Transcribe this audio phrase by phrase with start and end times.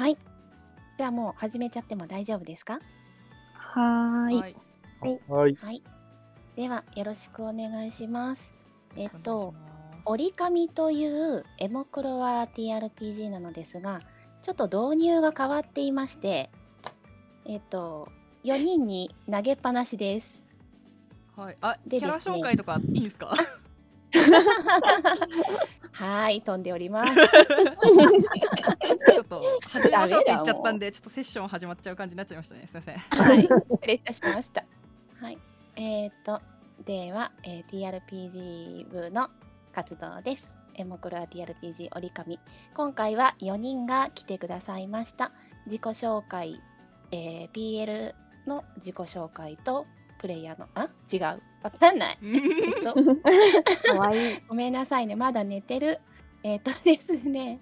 [0.00, 0.16] はい。
[0.96, 2.80] じゃあもう始めちゃっても大丈夫ですか？
[3.52, 4.40] はーい。
[4.40, 4.56] はい。
[5.28, 5.54] はい。
[5.60, 5.82] はい。
[6.56, 8.54] では、よろしくお願いします。
[8.96, 9.54] えっおと
[10.06, 14.00] 折り紙というエモクロワ TRPG なのですが、
[14.40, 16.48] ちょっと導入が変わっていまして、
[17.44, 18.08] えっと、
[18.44, 20.40] 4人に投げっぱなしです。
[21.36, 21.58] はい。
[21.60, 23.34] あ、キでャラですね紹介とかいいんですか？
[25.92, 27.14] はーい、飛んでおります。
[27.14, 32.68] ちょっと始めましょうって言っちゃったんで、ちょっとセッション始まっちゃう感じになっちゃいましたね。
[32.70, 32.98] すみません。
[32.98, 34.64] はい、失礼いたしました。
[35.20, 35.38] はい。
[35.76, 36.40] えっ、と、
[36.84, 39.28] では、えー TRPG 部の
[39.72, 40.48] 活動です。
[40.74, 42.38] エモクロア TRPG 折り紙。
[42.74, 45.32] 今回は4人が来てくださいました。
[45.66, 46.60] 自己紹介、
[47.10, 48.14] えー PL
[48.46, 49.86] の自己紹介と、
[50.20, 50.90] プレイヤーの、あ？
[51.10, 51.22] 違う。
[51.62, 52.18] わかんない。
[52.22, 52.94] えっと、
[53.88, 54.38] かわいい。
[54.46, 55.98] ごめんなさいね、まだ寝てる。
[56.42, 57.58] えっ、とですね、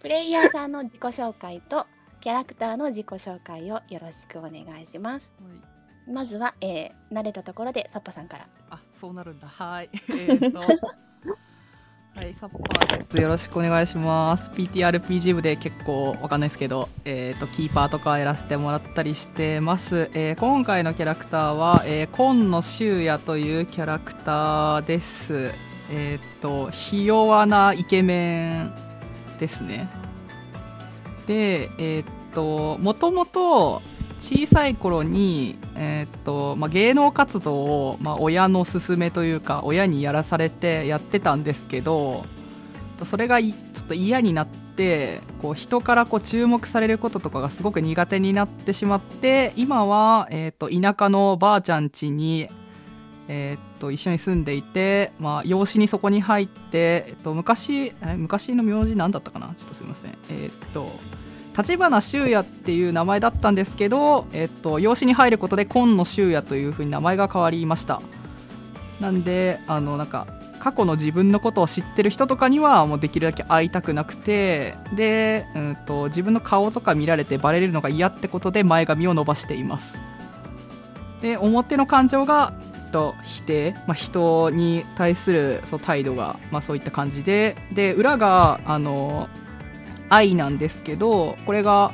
[0.00, 1.86] プレイヤーさんの自己紹介と、
[2.20, 5.32] キャラクターの自己紹介をよろしくお願いします。
[5.42, 8.48] はいまずは、えー慣れたところで、サッパさんから。
[8.70, 9.46] あ、そうなるんだ。
[9.46, 9.90] はい。
[10.08, 10.60] えーっと。
[12.12, 13.16] はい、サッパーです。
[13.16, 14.50] よろしくお願いします。
[14.50, 20.10] PTRPG 部で結構わかんないですけど、えーとキーパーとかやらせてもらったりしてます。
[20.12, 25.52] えー今回のキャラクターは、えー、今野修也というキャラクターです。
[25.90, 28.72] えーっとひ弱なイケメン
[29.38, 29.88] ですね。
[31.26, 33.82] で、えーっともともと
[34.20, 42.26] 小さい頃に、えーっとまあ、芸能活動を、まあ、親の勧めというか親にやらされてやってたんですけど
[43.04, 52.48] それがちょっと嫌になってこう人からこう注目されることとかがすごく苦手になってしまって今は、えーっと田舎のばあちゃん家に、
[53.26, 59.54] えーっと一緒に住んでいて、まあ、養子にそこに入って、えっと昔昔の名字何だったかな？
[59.56, 60.10] ちょっとすみません。
[60.28, 60.90] えっと
[61.56, 68.00] 立花修也っていう名前だったんですけど、えっと、養子に入ることで今野修也というふうに名前が変わりました。
[69.00, 70.26] なんであのなんか
[70.60, 79.98] 過去の自分のことを知ってる人とかにはもうできるだけ会いたくなくてで、うん、と自分の顔とか見られてバレるのが嫌ってことで前髪を伸ばしています。
[81.22, 82.52] で表の感情が
[82.92, 89.28] と否定、まあ、人に対するそう態度が、まあ、そういった感じでで裏があの
[90.10, 91.92] 愛なんですけどこれが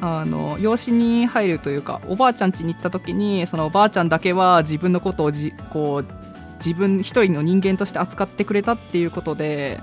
[0.00, 6.06] あの養子に入るというかおばあちゃん家に行った時にそのおばあちゃんだけは自分のことをじこう
[6.56, 9.80] 自分一人の人間として扱ってくれたっていうことで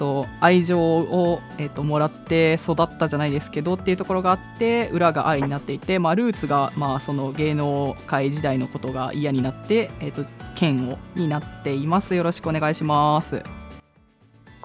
[0.00, 10.24] と愛情を、えっともらって育ったじゃないですけどっていうところがあって裏が愛になっていて、まあ、ルーツが、まあ、その芸能界時代のことが嫌になって、えっと
[10.58, 13.42] 嫌悪になっていますよろしくお願いします。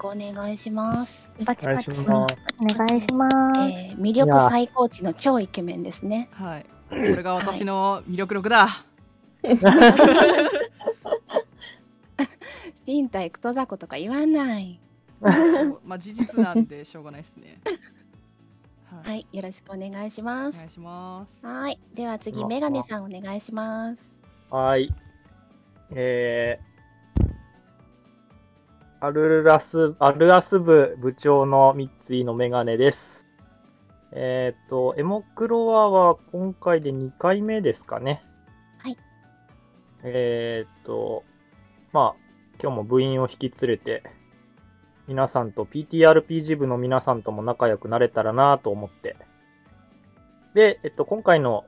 [0.02, 1.25] お願いします。
[1.44, 1.88] バチバチ。
[2.10, 2.26] お
[2.64, 3.60] 願いします。
[3.60, 6.28] えー魅力最高値の超イケメンですね。
[6.32, 8.84] はい、これが私の魅力力だ。
[12.84, 14.80] 人体クソ雑魚とか言わない。
[15.84, 17.60] まあ事実なんでしょうがないですね。
[18.84, 20.54] はい、はい、よろしくお願いします。
[20.54, 21.46] お願いします。
[21.46, 24.02] はい、では次、まメガネさんお願いします。
[24.50, 24.92] はい。
[25.90, 26.75] えー、
[29.00, 33.26] アルラス、アルアス部部長の三井のメガネです。
[34.12, 38.22] えっ、と、エモクロワは今回で2回目ですかね。
[38.78, 38.96] はい。
[40.02, 41.24] えっ、と、
[41.92, 42.20] まあ、
[42.60, 44.02] 今日も部員を引き連れて、
[45.06, 49.16] 皆さんと PTRPG 部の皆さんとも仲良くなれたらなと思って。
[50.54, 51.66] で、えっと、今回の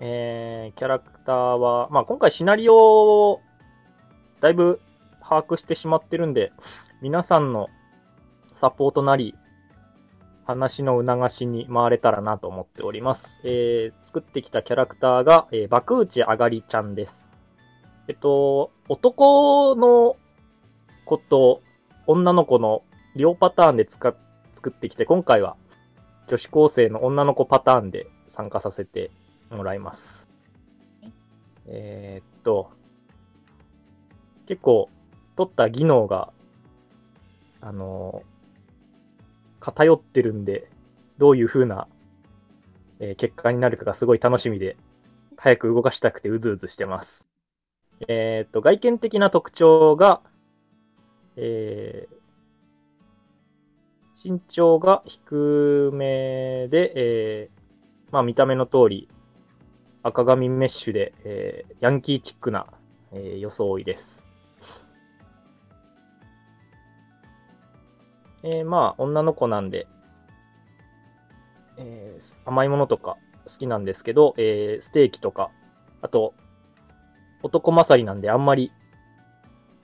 [0.00, 3.42] えーキャラクターは、まあ今回シナリオを
[4.40, 4.80] だいぶ
[5.20, 6.52] 把握してしまってるんで、
[7.02, 7.68] 皆さんの
[8.56, 9.34] サポートなり、
[10.44, 13.40] 話の促しに回れたらなと思っております。
[13.44, 17.24] えー作ってきたキャラクターが、えー、爆内あがりちゃんです。
[18.08, 20.16] えっと、男の
[21.04, 21.62] 子と
[22.08, 22.82] 女の子の
[23.14, 24.12] 両パターンで使っ
[24.56, 25.56] 作ってきて、今回は
[26.26, 29.12] 女子高生の女の子パターンで参加させて
[29.48, 30.26] もらいます。
[31.66, 32.70] えーっと、
[34.46, 34.90] 結構、
[35.40, 36.34] 取った技能が、
[37.62, 38.22] あの
[39.58, 40.68] 偏ってるんで、
[41.16, 41.88] どういう風な、
[42.98, 44.76] えー結果になるかがすごい楽しみで、
[45.38, 47.26] 早く動かしたくてうずうずしてます。
[48.06, 50.20] えーっと、外見的な特徴が、
[51.36, 52.06] え
[54.22, 57.50] 身長が低めで、え
[58.10, 59.08] まあ見た目の通り、
[60.02, 62.66] 赤髪メッシュで、えヤンキーチックな、
[63.12, 64.29] え装いです。
[68.42, 69.86] えーまあ、女の子なんで、
[71.76, 73.16] えー甘いものとか
[73.46, 75.50] 好きなんですけど、えーステーキとか、
[76.02, 76.34] あと、
[77.42, 78.72] 男勝りなんであんまり、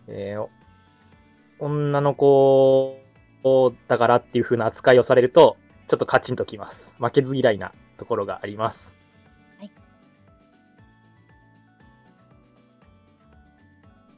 [0.09, 0.49] えー
[1.59, 2.99] 女の子
[3.89, 5.57] だからっていう風な扱いをされると、
[5.89, 6.95] ちょっとカチンときます。
[6.99, 8.95] 負けず嫌いなところがあります。
[9.59, 9.73] はい。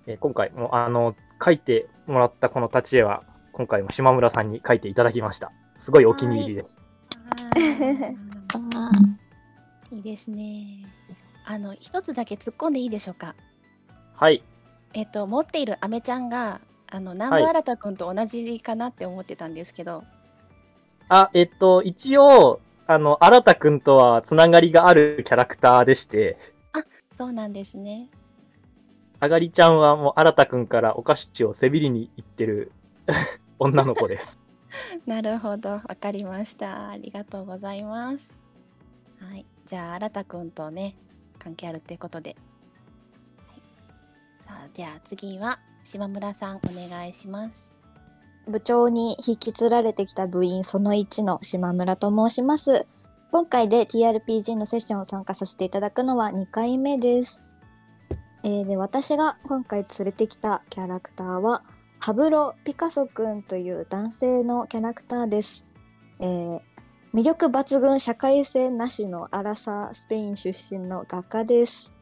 [0.06, 1.14] えー今回も、あの、
[1.44, 3.22] 書いてもらったこの立ち絵は、
[3.58, 5.50] 今回も島村さんに書いていただきました。
[5.80, 6.78] すごいお気に入りです。
[9.90, 10.86] いいですね。
[11.44, 13.34] あの、一つだけ突っ込んでいいでしょうか？
[14.14, 14.44] はい。
[14.94, 20.04] えっと、持っているアメちゃんが、あの、南部新くんと同じかなって思ってたんですけど、
[21.08, 26.38] あ、えっと、一応、あの、新田くんとはつながりがあるキャラクターでして、
[27.16, 28.08] そうなんですね。
[29.18, 32.70] あがりちゃんはもう新田くんからお菓子をせびりに行ってる
[33.58, 34.38] 女の子です。
[35.06, 36.90] なるほど、わかりました。
[36.90, 38.30] ありがとうございます。
[39.20, 39.46] はい。
[39.66, 40.96] じゃあ、新田くんとね、
[41.38, 42.36] 関係あるっていうことで。
[43.46, 43.62] はい、
[44.46, 47.68] さあ、じゃあ次は、島村さん、お願いします。
[48.48, 52.86] 部長に引き継られてきた部員その1の島村と申します。
[53.30, 57.44] 今回で TRPG のセッションを参加させていただくのは2回目です。
[58.42, 61.62] えーで、私が今回連れてきたキャラクターは、
[62.00, 65.66] ハブロ・ピカソくんという男性のキャラクターです。
[66.20, 66.60] えー
[67.14, 71.94] 魅力抜群社会性なしのアラサースペイン出身の画家です。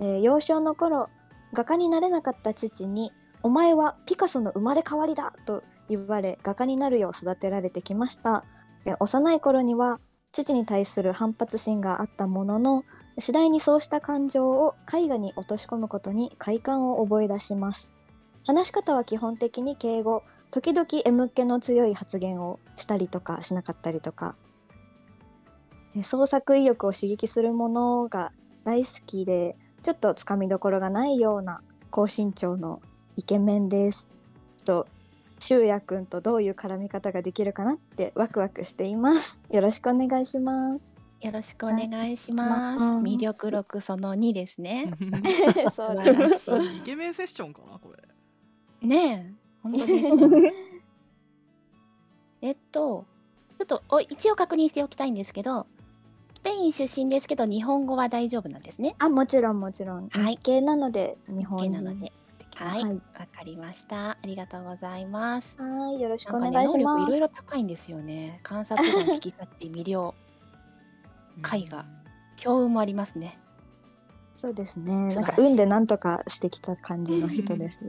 [0.00, 1.08] えー幼少の頃、
[1.54, 3.10] 画家になれなかった父に、
[3.42, 8.44] お前はピカソの生まれ変わりだと言われ画家になるよう育てられてきました。
[8.84, 9.98] え幼い頃には
[10.30, 12.84] 父に対する反発心があったものの
[13.18, 17.92] 次第にそうした感情を絵画に落とし込むことに快感を覚え出します。
[18.46, 24.36] 話し方は基本的に敬語、時々 M っ気の強い発言をしたりとかしなかったりとか。
[25.94, 28.32] で創作意欲を刺激するものが
[28.64, 32.82] 大好きで、ちょっとつかみどころがないような高身長の
[33.16, 34.08] イケメンです。
[34.64, 34.86] と、
[35.38, 39.42] 修也くんとどういう絡み方ができるかなってワクワクしています。
[39.50, 40.96] よろしくお願いします。
[41.20, 42.78] よろしくお願いします。
[42.78, 44.86] はい魅力録その2ですね。
[45.72, 47.97] そう素だ晴らしイケメンセッションかなこれい。
[48.82, 50.54] ねえ、本当です。
[52.40, 53.04] えっと、
[53.58, 55.66] ちょっとお一応確認しておきたいんですけど、
[56.36, 58.94] スペイン出身ですけど、日本語は大丈夫なんですね？
[59.00, 60.08] あ、もちろんもちろん。
[60.08, 62.12] はい日系なので日本人なので。
[62.38, 63.00] 的はい、わ、はい。
[63.26, 64.10] かりました。
[64.10, 65.54] ありがとうございます。
[65.60, 66.78] はい、よろしくお願いします。
[66.78, 68.38] 力いろいろ高いんですよね。
[68.44, 70.14] 観察眼、引き察知、魅了、
[71.38, 71.84] 絵画
[72.36, 73.38] 強運もありますね。
[74.36, 75.16] そうですね。
[75.16, 77.80] なんか運でなんとかしてきた感じの人です。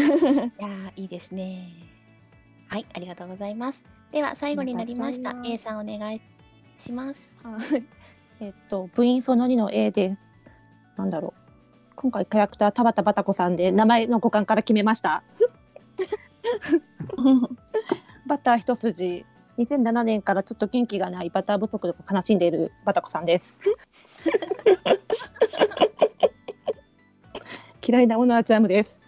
[0.58, 1.68] いやー、いいですね。
[2.68, 3.82] はい、ありがとうございます。
[4.12, 6.20] では、最後になりました A さん、お願い
[6.78, 7.30] します。
[7.42, 7.84] はい。
[8.40, 10.22] えっと、部員その2の A です。
[10.96, 11.40] なんだろう。
[11.94, 15.22] 今回キャラクター田畑バタ子さんで名前の五感から決めました。
[18.26, 19.26] バター一筋。
[19.58, 23.60] 2007年からちょっと元気がないバター不足で悲しんでいるバタ子さんです。
[27.86, 28.98] 嫌いなものはジャムです。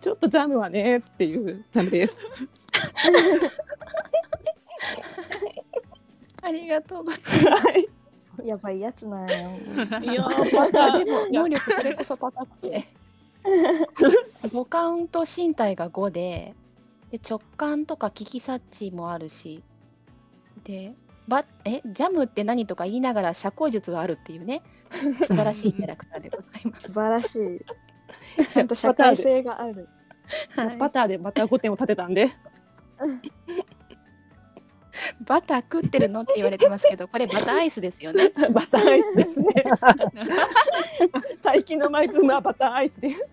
[0.00, 2.18] ちょっとジャムはねっていうジャムです。
[6.42, 7.48] ありがとうございます。
[7.48, 7.88] はい。
[8.44, 9.36] やばいやつなんよ。
[10.02, 12.86] いやでも能力それこそ高くて
[14.52, 16.54] 五感と身体が5で
[17.10, 19.62] で直感とか聞き察知もあるし
[20.64, 20.94] で
[21.28, 24.62] ばえジャムって何とか言いながら社交術があるっていうね
[25.26, 26.88] 素晴らしいキャラクターでございます。
[26.88, 27.60] 素晴らしい。
[28.52, 29.88] ちゃんと社会性がある。
[30.50, 32.30] はいバターでバター5点を立てたんで。
[35.26, 38.30] バター食ってるのって言われてますけどこれバターアイスですよね。
[38.50, 39.46] バターアイスですね。
[41.42, 43.26] 最近のマイブームはバターアイスです。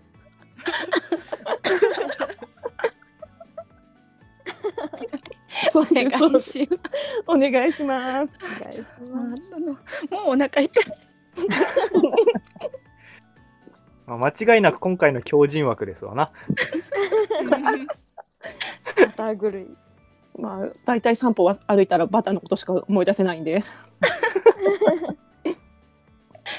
[5.74, 6.10] お願い
[6.42, 6.80] します。
[7.26, 8.38] お願いします。
[8.44, 9.58] お願いします。
[9.58, 9.76] もう
[10.26, 10.70] お腹痛い。
[14.06, 16.30] まあ間違いなく今回の強靭枠ですわな。
[18.96, 19.76] バター狂い。
[20.38, 23.62] まあ大体散歩は歩いたらバターのことしか思い出せないんで。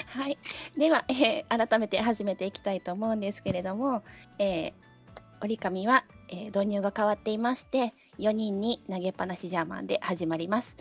[0.07, 0.37] はい、
[0.77, 4.03] では、えー改めて始めていきたいと思うんですけれども、
[4.39, 4.73] えー
[5.41, 10.75] 折り紙は、えー導入が変わっていまして4人に投げっぱなしジャーマンで始まります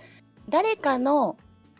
[0.48, 1.36] 誰かの、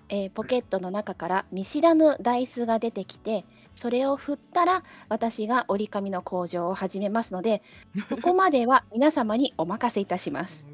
[0.09, 3.45] えーポケットの中から見知らぬダイスが出てきて
[3.75, 7.63] それを振ったら私が折り紙の工場を始めますので
[8.09, 10.67] そこまでは皆様にお任せいたします。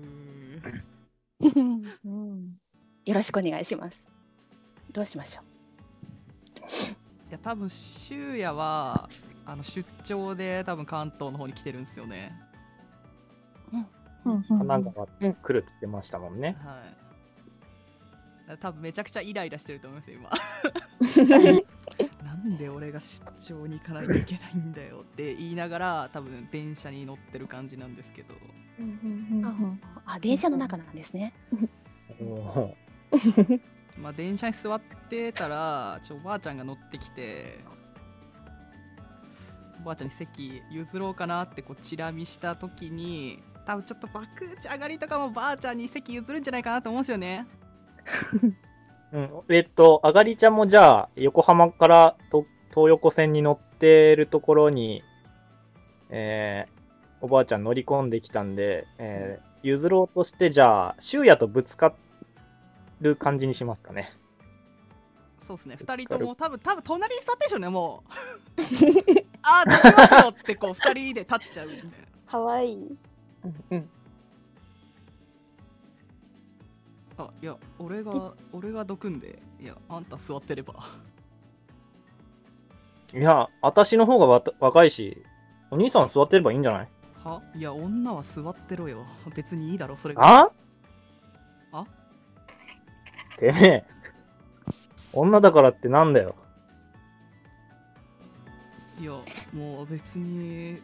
[1.43, 1.49] う
[2.09, 2.55] ん。
[3.07, 4.07] よろしくお願いします。
[4.93, 5.41] どうしましょ
[7.31, 9.09] いや多分修也は
[9.47, 12.50] あの出張で多分関東の方に来てるんですよねうん
[14.25, 16.57] 神奈川来るって言ってましたもんね。
[16.65, 17.11] はい
[18.57, 20.31] 多分めちゃくちゃイライラしてると思いますよ今
[22.25, 23.23] なんで俺が出
[23.55, 28.39] 張に行かないといけないんだよって言いながら多分電車に乗ってる感じなんですけどう。
[30.05, 31.33] あ、電車の中なんですね。
[32.21, 32.75] お
[33.99, 37.59] まあ電車に座ってたらちょおばあちゃんが乗ってきて
[39.81, 47.47] おばあちゃんに席譲ろうかなってこうチラ見した時に多分ちょっと爆打ち上がりとかもばあちゃんに席譲るんじゃないかなと思うんですよね。
[49.13, 55.05] うん、えっと、あがりちゃんもじゃあ、横浜からと東横線に乗ってるところに、
[56.09, 61.95] えー、おばあちゃん乗り込んできたんで、えー、譲ろうとして、じゃあ、修也とぶつか
[63.01, 64.13] る感じにしますかね。
[65.47, 65.77] そうですね。
[65.81, 68.13] 2人とも多分多分隣に座ってるでしょうねもう。
[69.43, 71.99] あー立ちますよってこう2人で立っちゃうんですね。
[72.27, 72.99] かわいい。
[73.45, 73.89] うん
[77.19, 80.75] あいや俺が俺がどくんでいやあんた座ってれば。
[83.13, 85.23] いや、私の方がわた若いし、
[85.73, 86.89] お兄さん座ってればいいんじゃない？
[87.25, 87.43] は？
[87.57, 89.05] いや女は座ってろよ。
[89.35, 90.23] 別にいいだろそれが。
[90.23, 90.51] あ？
[91.73, 91.85] あ？
[93.37, 93.85] てめえ、
[95.13, 96.37] 女だからってなんだよ。
[99.01, 99.13] いや
[99.53, 100.81] もう別に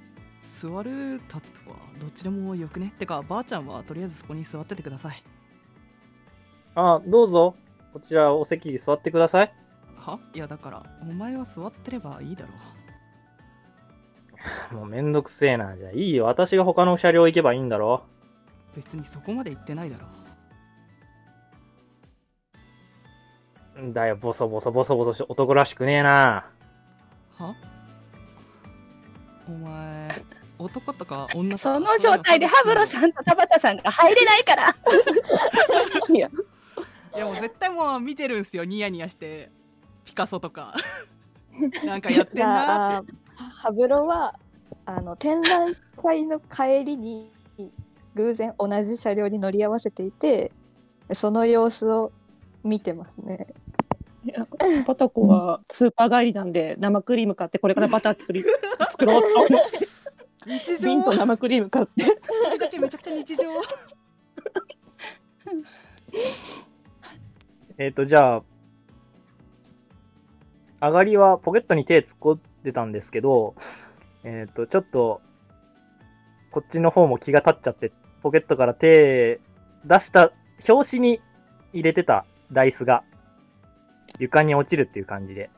[0.46, 5.22] 座る立つとかどっちでもよくねってかばあちゃんはとりあえずそこに座っててください
[6.74, 7.56] あ、どうぞ。
[7.94, 9.52] こちらお席に座ってください。
[9.96, 10.18] は？
[10.34, 12.52] いやだからお前は座ってればいいだろ
[14.76, 15.74] もうめんどくせえな。
[15.76, 16.26] じゃあいいよ。
[16.26, 18.04] 私が他の車両行けばいいんだろ。
[18.74, 20.06] 別にそこまで言ってないだろ
[23.82, 26.50] んだよ、ボソボソボソボソして男らしくねえな。
[27.38, 27.54] は？
[29.48, 30.10] お前
[30.58, 31.74] 男とか女とか。
[31.74, 34.76] その状態でハブロさんと田畑さんが入れないから。
[36.12, 36.30] いや、
[37.14, 38.64] いやもう絶対もう見てるんすよ。
[38.64, 39.50] ニヤニヤして。
[40.04, 40.74] ピカソとか。
[41.84, 43.12] なんかやってんじゃあなーって、
[43.62, 44.38] ハブロは、
[44.84, 47.32] あの、展覧会の帰りに、
[48.14, 50.52] 偶然同じ車両に乗り合わせていて、
[51.12, 52.12] その様子を
[52.64, 53.46] 見てますね。
[54.24, 54.44] いや
[54.84, 58.44] バタコはスーパー帰りなんで生クリーム買ってこれからバター作り
[58.90, 59.85] 作ろうと思って
[60.46, 60.88] 日常。
[60.88, 62.04] 瓶と生クリーム買って。
[62.04, 63.42] それだけめちゃくちゃ日常
[67.78, 68.42] えっ、と、じゃ
[70.80, 73.54] あ、上がりはポケットに手突っ込んでたんですけど、
[74.24, 75.20] えっ、と、ちょっと、
[76.50, 79.40] こっちの方も気が立っちゃって、ポケットから手
[79.84, 80.32] 出した、
[80.68, 81.20] 表紙に
[81.72, 83.04] 入れてたダイスが
[84.18, 85.50] 床に落ちるっていう感じで、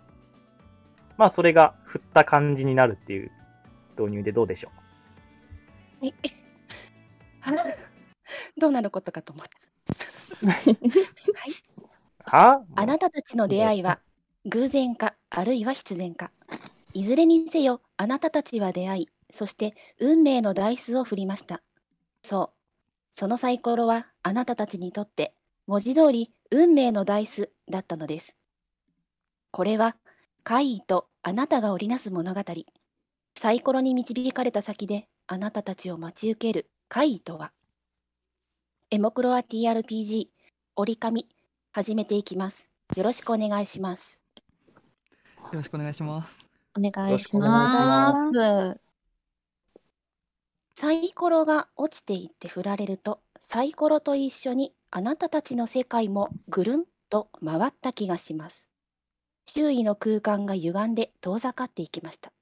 [1.17, 3.31] まあそれが振った感じになるっていう
[3.99, 4.71] 導入でどうでしょ
[6.01, 6.15] はい
[8.59, 10.47] どうなることかと思った。
[10.47, 10.71] はい。
[10.73, 10.77] う
[12.25, 12.65] は？
[12.75, 14.01] あなたたちの出会いは
[14.45, 16.31] 偶然かあるいは必然か。
[16.95, 21.63] いずれにせよあなたたちは出会い、そして運命のダイスを振りました。
[22.23, 22.59] そう。
[23.13, 25.35] そのサイコロはあなたたちにとって
[25.67, 28.37] 文字通り運命のダイスだったのです。
[29.51, 29.97] これは
[30.45, 32.43] 怪異とあなたが織りなす物語。
[33.37, 37.53] サイコロに導かれた先であなたたちを待ち受ける怪異とは？
[38.91, 40.29] エモクロア TRPG
[40.75, 41.29] 折り紙
[41.71, 42.71] 始めていきます。
[42.97, 44.19] よろしくお願いします。
[44.73, 44.81] よ
[45.53, 48.81] ろしくお願いしますお願いします。
[50.77, 53.21] サイコロが落ちていって振られると、
[53.51, 58.67] サイコロと一緒にあなたたちの世界もぐるんと回った気がします。
[59.55, 62.33] 周囲の空間が歪んで遠ざかっていきました。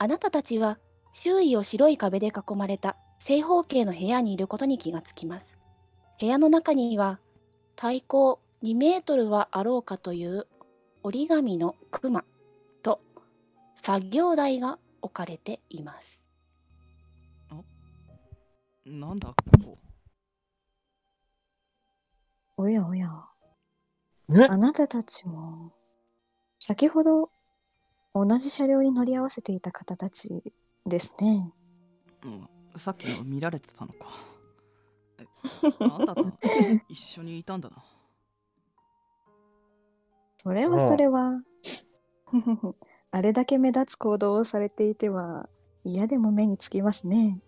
[0.00, 0.78] あなたたちは
[1.10, 5.56] 周囲を白い壁で囲まれた正方形の部屋にいることに気がつきます。
[6.20, 7.18] 部屋の中には
[7.74, 10.46] 体高2メートルはあろうかという
[11.02, 12.24] 折り紙のクマ
[12.82, 13.00] と
[13.82, 16.20] 作業台が置かれています。
[18.84, 19.78] なんだここ
[22.56, 23.08] おやおや。
[24.30, 24.44] え？
[24.48, 25.72] あなたたちも、
[26.58, 27.30] 先ほど
[28.26, 30.42] 同じ車両に乗り合わせていた方たち
[30.86, 31.52] ですね。
[32.24, 34.06] うん、さっきの見られてたのか
[35.18, 35.26] え
[35.80, 36.32] あんたと
[36.88, 37.76] 一緒にいたんだな
[40.36, 41.42] そそれはそれは。
[43.10, 45.48] あれだけ目立つ行動をされていては
[45.82, 47.40] 嫌でも目につきますね。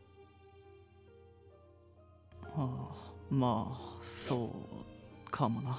[2.55, 4.51] ああまあそ
[5.27, 5.79] うかもな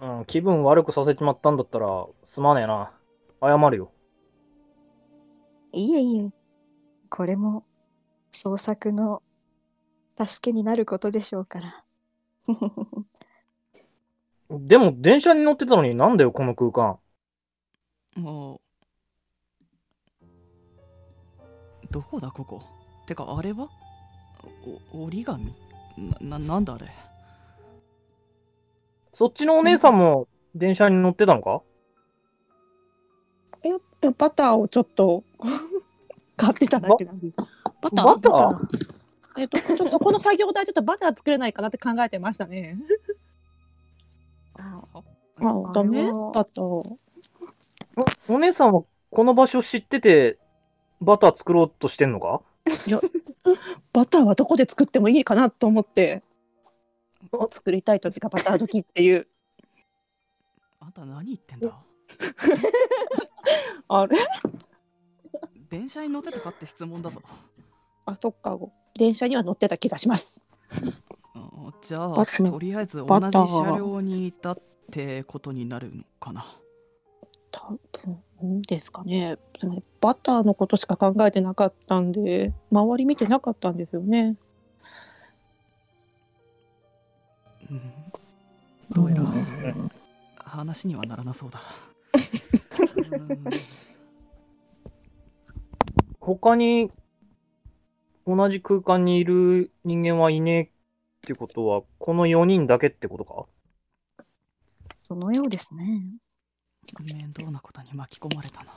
[0.00, 2.92] うん、気分悪くさせちまったんだったら、すまねえな。
[3.40, 3.90] 謝るよ。
[5.72, 6.30] いえいえ、
[7.08, 7.64] これも
[8.32, 9.22] 創作の
[10.18, 11.84] 助けになることでしょうから。
[14.50, 16.98] でも、電車に乗ってたのになんだよ、この空間。
[18.16, 18.60] もう
[21.90, 22.62] どこだここ
[23.06, 23.68] てかあれは？
[24.92, 25.54] お折り紙？
[26.20, 26.86] なななんだあれ？
[29.18, 31.60] そっちのお姉さんも電車に乗ってたのか？
[33.64, 35.24] えバターをちょっと
[36.38, 37.36] 買ってただけなんです。
[37.82, 38.04] バター？
[38.04, 38.32] バター？
[38.32, 42.78] バターえっと、ちょっとこの作業台ちょっとバター作れないかなって考えてましたね。
[44.54, 44.84] は
[45.42, 46.04] あ、あダメ？
[46.32, 46.62] バター。
[46.62, 46.98] お
[48.28, 50.38] お姉さんはこの場所知ってて、
[51.00, 52.40] バター作ろうとしてんのか？
[53.92, 56.22] バターはどこで作ってもいいかなと思って。
[57.50, 59.26] 作りたい時がバター時っていう。
[60.80, 61.76] あんた何言ってんだ？
[63.88, 64.16] あれ？
[65.70, 67.20] 電車に乗ってたかって質問だぞ
[68.06, 68.58] あ、そっか。
[68.94, 70.40] 電車には乗ってた気がします。
[71.34, 74.58] あじゃあとりあえず同じ車両にいたっ
[74.90, 76.44] てことになるのかな？
[77.50, 77.78] 多
[78.40, 79.36] 分ですかね。
[80.00, 84.36] バターのことしか考えてなかったんで、周り見てなかったんですよね。
[88.90, 89.90] どうやらうん
[90.36, 91.60] 話にはならなそうだ
[93.28, 93.44] うん
[96.20, 96.90] 他に
[98.26, 100.70] 同じ空間にいる人間はいねえっ
[101.22, 103.46] てことは、この4人だけってことか？
[105.02, 105.84] そのようですね。
[107.00, 108.72] 面倒なことに巻き込まれたな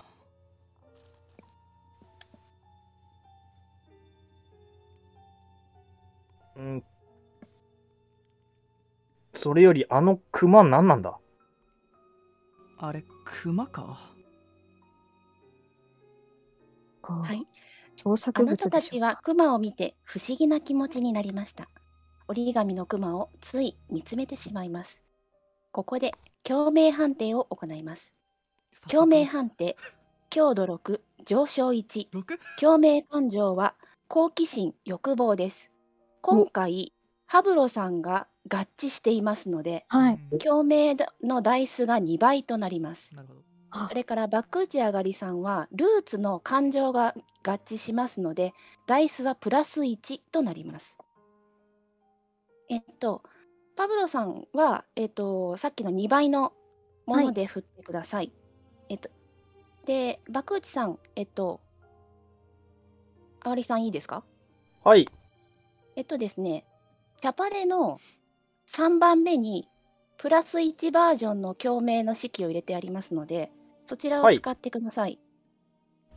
[6.58, 6.84] うん。
[9.42, 11.18] それよりあの熊何なんだ？
[12.78, 13.98] あれ熊か？
[17.02, 17.48] はい。
[17.96, 19.00] 創あ作物なたたち。
[19.00, 21.68] はクマを見て不思議な気持ちになりました。
[22.28, 25.02] 折り紙のクマをつい見つめてしまいます。
[25.72, 28.12] ここで共鳴判定を行います。
[28.90, 29.76] 共鳴判定、
[30.30, 32.10] 強度6、上昇1。
[32.12, 32.40] 6?
[32.60, 33.74] 共鳴感情は
[34.08, 35.72] 好奇心、欲望です。
[36.22, 36.94] 今回、
[37.32, 40.20] ハブロさんが合致していますので、はい。
[40.40, 43.16] 共鳴のダイスが2倍となります。
[43.16, 48.54] なるほどあそれからバック打ち上がりさんはルーツの感情が合致しますので
[48.86, 50.98] ダイスはプラス1となります。
[52.68, 53.24] えっと
[53.78, 56.52] パブロさんは、えっと、さっきの2倍の
[57.06, 58.34] もので振ってください。
[58.90, 59.10] えっと
[59.86, 61.62] でバック打ちさんえっと
[63.40, 64.26] あわりさんいいですか？
[64.84, 65.08] はい。
[65.96, 66.66] えっとですね
[67.22, 68.00] チャパレの
[68.74, 69.68] 3番目に
[70.18, 73.52] プラス1バージョンの共鳴の式を入れてありますので
[73.88, 75.20] そちらをはい使ってください。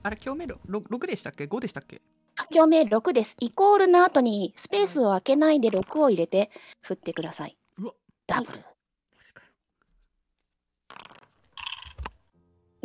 [0.02, 2.00] あれ共鳴 6, 6でしたっけ ?5 でしたっけ？
[2.36, 3.36] あ共鳴6です。
[3.38, 7.58] イコールの後にスペースを空けないで6を入れて振ってください。
[7.78, 7.92] うわ
[8.26, 8.64] ダブル。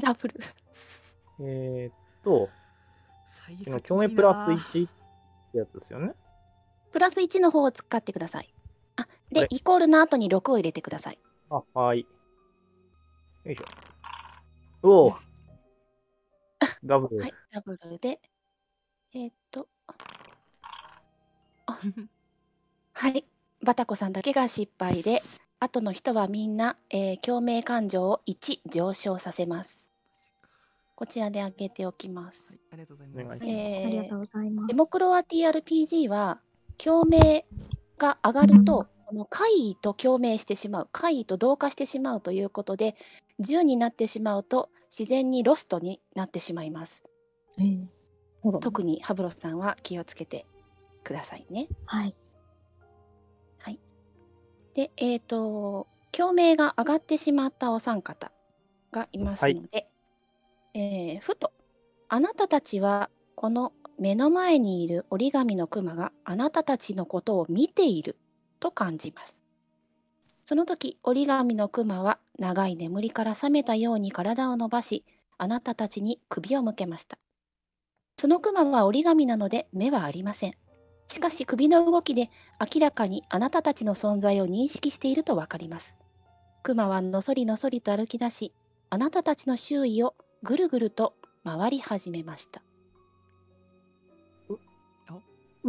[0.02, 0.36] ダブル。
[1.42, 2.50] えー、っと、
[3.66, 4.92] 今共鳴プラス1っ
[5.54, 6.14] てやつですよね。
[6.92, 8.54] プラス1の方を使ってください。
[8.96, 11.20] あ、では、いイコールの後に6を入れてください。
[11.50, 12.06] あ、はい。
[13.46, 14.88] よいしょ。
[14.88, 15.14] おお。
[16.84, 17.22] ダブル。
[17.22, 18.20] はい、ダブルで。
[19.14, 19.68] えーっと、
[22.94, 23.26] はい。
[23.62, 25.22] バタコさんだけが失敗で、
[25.60, 29.76] 後の人はみんな、えー共鳴感情を1上昇させます。
[30.96, 32.60] こちらで上げておきます。
[32.72, 34.68] ありがとうございますえーありがとうございます。
[34.68, 36.40] デモクロア TRPG は
[36.84, 37.44] 共鳴
[37.98, 42.96] が上がると、この怪異と共鳴してしまう、怪異と同化してしまうということで、
[43.42, 47.04] 10になってしまうと自然にロストになってしまいます。
[47.60, 47.88] ええ
[48.42, 50.46] ほら特にハブロスさんは気をつけて
[51.04, 51.68] くださいね。
[51.86, 52.16] はい。
[54.80, 58.32] で、えっ、と、共鳴が上がってしまったお三方
[58.92, 59.90] がいますので、
[60.74, 61.52] えーふと、
[62.08, 68.16] あなたたちはこの目の前にいる折り紙のクマがあなたたちのことを見ている
[68.62, 69.44] と感じます。
[70.46, 75.04] その時、折り紙のクマは長い眠りから覚めたように体を伸ばし、
[75.38, 77.20] あなたたちに首を向けました。
[78.18, 80.54] そのクマは折り紙なので目はありません。
[81.10, 82.30] しかし首の動きで
[82.74, 85.98] 明らかにあなたたちの存在を認識しているとわかります。
[86.64, 88.54] 熊はのそりのそりと歩き出し、
[88.90, 92.62] あなたたちの周囲をぐるぐると回り始めました。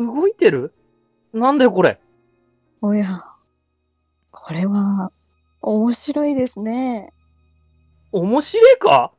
[0.05, 0.73] 動いてる？
[1.33, 2.01] なんだよこれ？
[2.83, 3.25] おや、
[4.31, 5.13] これは、
[5.61, 7.13] 面白いですね。
[8.13, 9.13] 面白いか？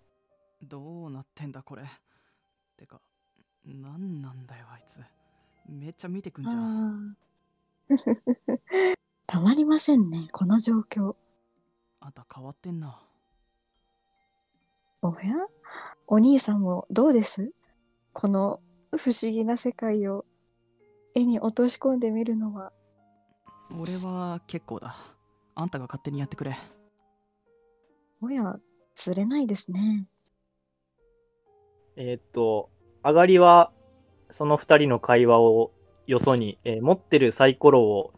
[0.63, 1.83] どうなってんだこれ。
[2.77, 2.99] てか
[3.65, 4.97] なんなんだよあいつ。
[5.71, 7.15] めっちゃ見てくんじゃん。
[9.27, 11.15] たまりませんね、この状況。
[11.99, 12.99] あんた変わってんな。
[15.03, 15.33] おや？
[16.07, 17.53] お兄さんもどうです？
[18.13, 18.59] この
[18.97, 20.25] 不思議な世界を
[21.13, 22.71] 絵に落とし込んでみるのは。
[23.79, 24.95] 俺は結構だ
[25.55, 26.57] あんたが勝手にやってくれ
[28.21, 28.55] おや、
[28.93, 30.07] 釣れないですね。
[31.95, 32.69] えーっと、
[33.03, 33.71] 上がりは、
[34.29, 35.71] その二人の会話を
[36.07, 38.13] よそに、えー持ってるサイコロを、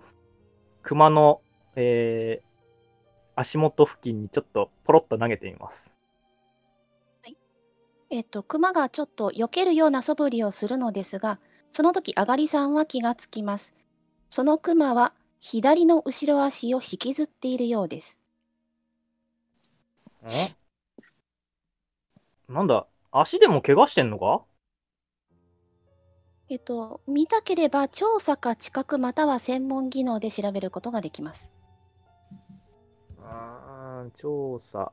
[0.82, 1.42] 熊の、
[1.76, 2.54] えー
[3.36, 5.92] 足元付近にちょっとポロッと投げてみます。
[8.12, 11.40] えっと、熊がちょっと避けるような素振りをするのですが、
[11.74, 13.74] その時、あがりさんは気がつきます。
[14.30, 18.20] その熊は左の後ろ足を引きずっているようです。
[20.24, 20.56] ん
[22.54, 24.44] なんだ、足でも怪我してんのか？
[26.50, 31.52] えっと、見たければ調査か知覚または専門技能で調べることができます。
[33.20, 34.92] あー、調査。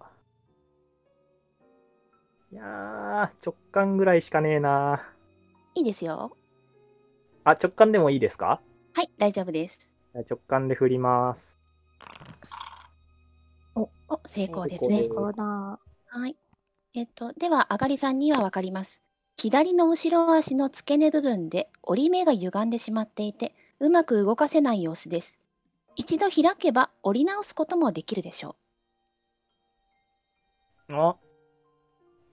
[2.50, 5.12] いやー、直感ぐらいしかねえな。
[5.74, 6.36] いいですよ。
[7.50, 8.60] あ、直感でもいいですか？
[8.94, 9.78] はい、大丈夫です。
[10.14, 11.58] 直感で振ります。
[13.74, 13.88] お、
[14.26, 15.06] 成功です成ね成。
[15.06, 15.44] 功だ。
[15.44, 16.36] はい。
[16.94, 19.02] えっと、では、あがりさんにはわかります。
[19.36, 25.40] 左の後ろ足の付け根部分で折り目が歪んでしまっていて、うまく動かせない様子です。
[25.96, 28.56] 一度開けば折り直すこともできるでしょ
[30.88, 31.16] あ、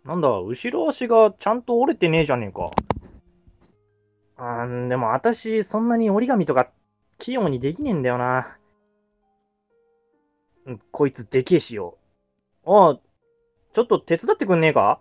[0.04, 2.72] なんだ、後ろ足がちゃんと折れてねえじゃねえか。
[4.38, 6.72] あーでも私、そんなに折り紙とか
[7.18, 8.58] 器用にできねえんだよな。
[10.66, 11.98] うんこいつでけえしよ
[12.66, 12.72] う。
[12.72, 13.00] ああ、
[13.74, 15.00] ちょっと手伝ってくんねえか？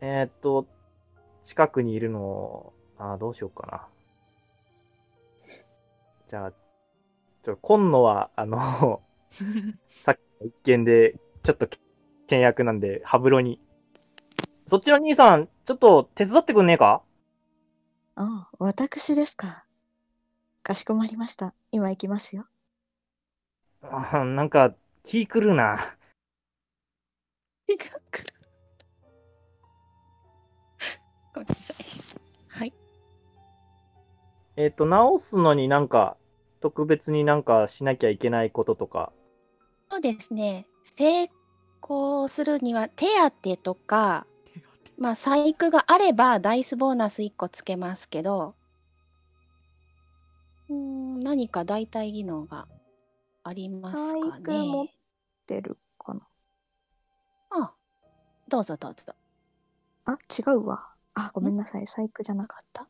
[0.00, 0.66] えー、っと、
[1.44, 3.88] 近くにいるの、あーどうしようかな。
[6.28, 6.52] じゃあ、
[7.42, 9.02] ちょ、今野は、あの、
[10.02, 11.68] さっきの一件で、ちょっと
[12.28, 13.60] 倹約なんで、ハブロに。
[14.70, 17.02] そっちの兄さん、ちょっと手伝ってくんねえか？
[18.14, 19.66] ああ、私ですか。
[20.62, 21.56] かしこまりました。
[21.72, 22.46] 今行きますよ。
[23.82, 25.96] あなんか、気狂うな。
[27.66, 27.72] う。
[31.34, 31.76] ごめんなさい。
[32.50, 32.72] はい。
[34.54, 36.16] えっ、と、直すのになんか、
[36.60, 39.12] 特別になんかしなきゃいけないこととか。
[39.90, 40.68] そうですね。
[40.96, 41.28] 成
[41.82, 43.06] 功するには手
[43.42, 44.28] 当とか、
[45.00, 48.54] まあ、細工があればダイスボーナス1個つけますけど、
[50.68, 52.66] うーん、何か代替技能が
[53.44, 54.94] ありますか細工持っね。
[55.46, 56.26] てるかな？
[57.50, 57.74] あ、
[58.48, 59.14] どうぞどうぞ。
[60.04, 60.94] あ、違うわ。
[61.14, 61.86] あ、ごめんなさい。
[61.86, 62.86] 細工じゃなかった。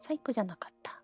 [0.00, 1.02] 細工じゃなかった。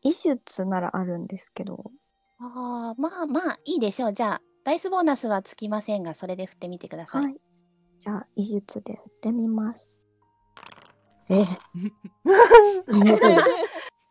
[0.00, 1.92] 医術ならあるんですけど。
[2.38, 4.14] ああ、まあまあ、いいでしょう。
[4.14, 7.22] じゃあ、ダイスボーナスはつきませんが、それで振ってみてください。
[7.22, 7.40] はい。
[7.98, 10.00] じゃあ、医術で振ってみます。
[11.28, 11.42] え、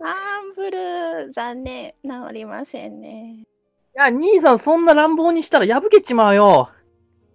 [0.03, 1.93] アンブル、残念。
[2.03, 3.43] 治りませんね。
[3.43, 3.45] い
[3.93, 6.69] や、兄さんそんな乱暴にしたら破けちまうよ。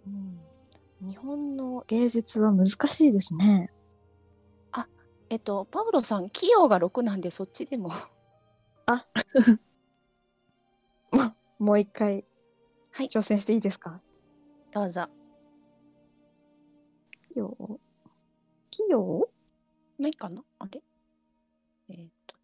[0.06, 3.72] うん、日本の芸術は難しいですね。
[5.32, 7.92] えっと、パウロさん、器用が6なんで、そっちでも。
[11.60, 12.24] もう一回
[12.90, 14.00] はい、挑戦していいですか？
[14.72, 15.06] どうぞ。
[17.30, 17.80] 器用
[18.70, 19.28] 器用
[19.98, 20.82] ないかなあれ
[21.90, 22.36] えーっと。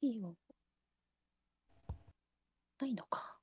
[0.00, 0.34] 器用。
[2.80, 3.36] ないのか。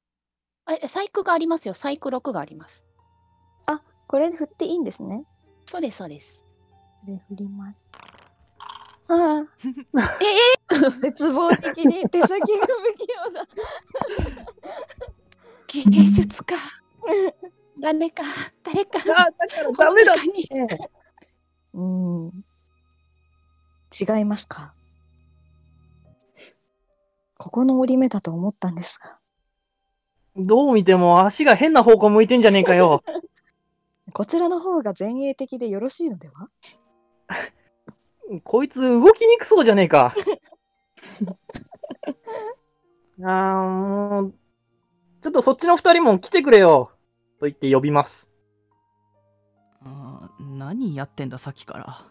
[0.65, 1.73] あえ、細工がありますよ。
[1.73, 2.83] 細工6があります。
[3.67, 5.25] あこれで振っていいんですね。
[5.65, 6.41] そうです、そうです。
[7.01, 7.77] これ振ります。
[9.07, 9.47] ああ。
[10.21, 10.25] え
[10.75, 13.47] え絶望的に手先が不器用だ。
[15.67, 16.55] 芸術か。
[17.81, 18.23] 誰か、
[18.63, 18.99] 誰か。
[18.99, 20.49] あ、だからダメだこの中に
[21.73, 21.81] う
[22.27, 22.45] ん。
[24.17, 24.73] 違いますか？
[27.37, 29.17] ここの折り目だと思ったんですが。
[30.35, 33.01] どう見ても足が変な方向向いてんじゃねえかよ。
[34.13, 36.49] こちらの方が前衛的でよろしいのでは？
[38.43, 40.13] こいつ動きにくそうじゃねえか。
[43.21, 44.33] あーもう、
[45.21, 46.91] ちょっとそっちの二人も来てくれよ。
[47.39, 48.29] と言って呼びます。
[49.81, 52.05] あー何やってんださっきから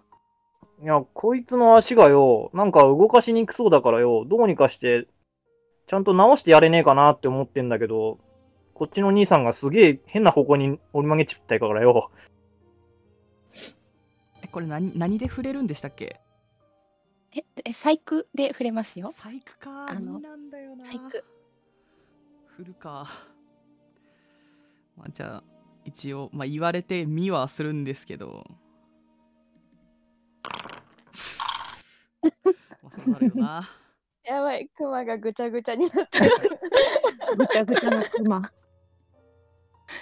[0.83, 5.09] いや、こいつの足がよ、なんか動かしにくそうだからよ、どうにかして、
[5.89, 8.19] ちゃんと直してやれねえかなって思ってんだけど、
[8.75, 12.13] こっちの兄さんがすげえ変な方向に折り曲げちゃったからよ。
[14.41, 16.21] えこれ何何で触れるんでしたっけ？
[17.35, 19.13] え、え細工で触れますよ。
[19.17, 21.25] 細工かあの2なんだよな細工。
[22.57, 23.07] 振るか、
[24.99, 25.45] まあ、じゃあ
[25.85, 28.45] 一応、まあ、言われて見はするんですけど
[32.23, 32.31] ま
[32.85, 33.69] あそうなるよな
[34.29, 36.33] やばい、クマがぐちゃぐちゃになってる。
[37.39, 38.53] ぐちゃぐちゃのクマ。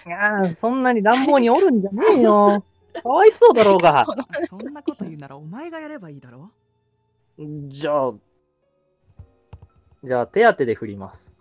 [0.04, 2.64] いやー、そんなに乱暴に折るんじゃねえよ。
[3.02, 4.04] かわいそうだろうが。
[4.48, 6.50] そんなこと言うならお前がやればいいだろ
[7.38, 8.14] じゃあ、
[10.02, 11.32] じゃあ手当てで振ります。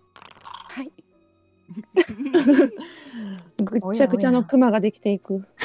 [0.70, 0.92] はい。
[3.64, 5.46] ぐちゃぐちゃのクマができていく。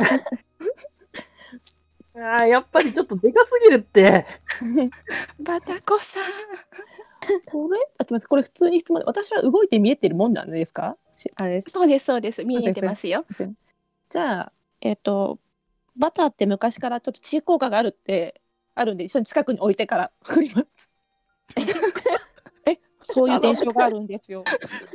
[2.14, 4.26] あーやっぱりちょっとでかすぎるって。
[5.40, 6.04] バタコさ
[7.50, 7.78] これ？
[7.98, 8.28] あ、すみません。
[8.28, 10.96] これ普通に質問で、私は動いて見えてるもんなんですか？
[11.14, 11.58] しあれ？
[11.58, 11.62] ん。
[11.62, 12.44] そうです、そうです。
[12.44, 13.24] 見えてますよ。
[14.08, 15.38] じゃあ、えっ、と、
[15.96, 18.40] バターって昔からちょっと血効果があるって、
[18.74, 20.90] あるんで、一緒に近くに置いてから振ります。
[23.11, 24.44] え、そういう伝承があるんですよ。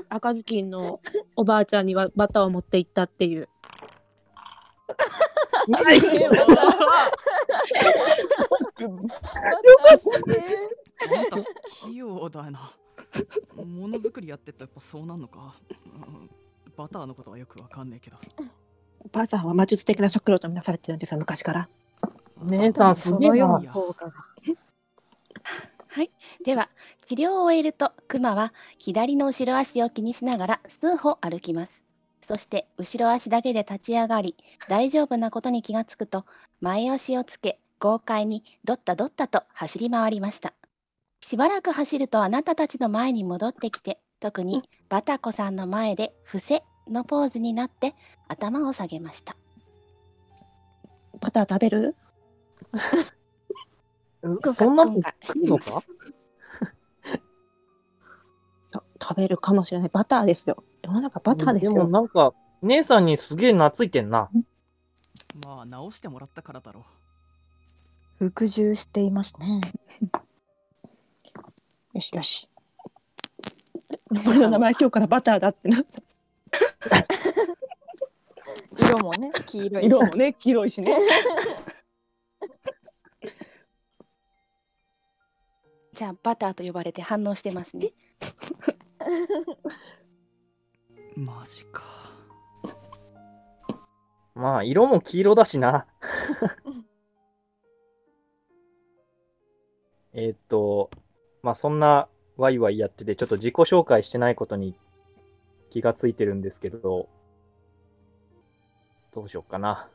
[0.10, 0.99] 赤ずきんの
[1.36, 3.49] おばあちゃんにはバターを持って行ったっていう。
[5.71, 5.99] はい
[11.08, 11.49] あんた
[11.88, 12.71] 器用だな
[13.56, 16.30] ものづくりやってったらやっぱそうなんのか、うん
[16.78, 18.17] バターのことはよくわかんないけど
[19.13, 21.69] バターは魔術的な食料とみなされてるんですよ、昔から。
[22.41, 23.71] 姉さんすげえなそのような。
[23.71, 24.13] 効果が。
[25.95, 26.12] はい。
[26.43, 26.69] では、
[27.05, 31.71] 治療を終えると、クマは左の後ろ足を気にしながら数歩歩きます。
[32.27, 34.36] そして、後ろ足だけで立ち上がり、
[34.67, 36.25] 大丈夫なことに気がつくと、
[36.60, 40.53] 前足をつけ、豪快にどったどったと走り回りました。
[41.21, 47.95] しばらく走るとあなたたちの前に戻ってきて、特にバタコさんの前で伏せのポーズになって
[48.27, 49.38] 頭を下げました。
[51.21, 51.95] バター食べる？
[54.55, 55.83] そんなのいいのか？
[58.73, 59.89] あ食べるかもしれない。
[59.89, 60.63] バターですよ。
[60.83, 61.88] 世の中バターですでもよ。
[61.88, 64.29] なんか、姉さんにすげえ懐いてんな。
[65.45, 66.85] まあ直してもらったからだろ
[68.17, 69.61] 服従していますね。
[71.93, 72.49] よしよし。
[74.27, 76.01] 俺の名前今日からバターだってなった。
[78.77, 79.85] 色もね、黄色い。
[79.85, 80.95] 色もね、黄色いしね。
[85.95, 87.93] じゃあ、バターと呼ばれて反応してますね。
[91.15, 91.84] うマジか
[94.36, 95.88] まあ、色も黄色だしな。
[100.12, 100.91] えーっと、
[101.41, 104.77] まあそんなワイワイやってて、ちょっと自己紹介してないことに
[105.69, 107.08] 気がついてるんですけど、
[109.13, 109.89] どうしよっかな。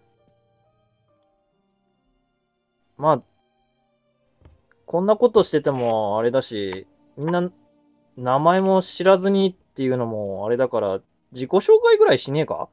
[2.97, 3.23] まあ、
[4.91, 6.85] こんなことしててもあれだし、
[7.17, 7.49] みんな
[8.17, 11.01] 名前も知らずにっていうのもあれだから、
[11.31, 12.69] 自己紹介ぐらいしねえか？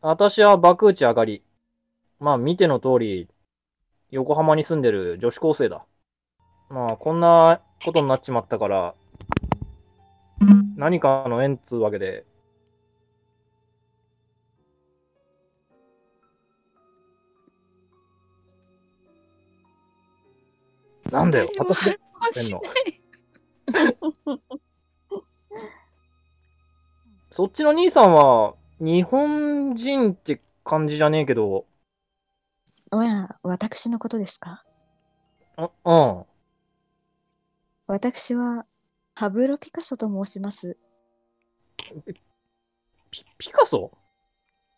[0.00, 1.44] 私は爆打ち上がり。
[2.18, 3.28] まあ見ての通り、
[4.10, 5.84] 横浜に住んでる女子高生だ。
[6.70, 8.94] まあこんなことになっちまったから、
[10.74, 12.24] 何かの縁つうわけで。
[21.10, 21.96] なんだよ、私でっ
[22.32, 22.60] てんの。
[27.30, 31.66] そっちの兄さんは、日本人って感じじゃねえけど、
[32.92, 34.64] おや、私のことですか？
[35.56, 36.24] あ、うん。
[37.86, 38.66] 私は、
[39.14, 40.78] パブロ・ピカソと申します。
[43.10, 43.90] ピピカソ？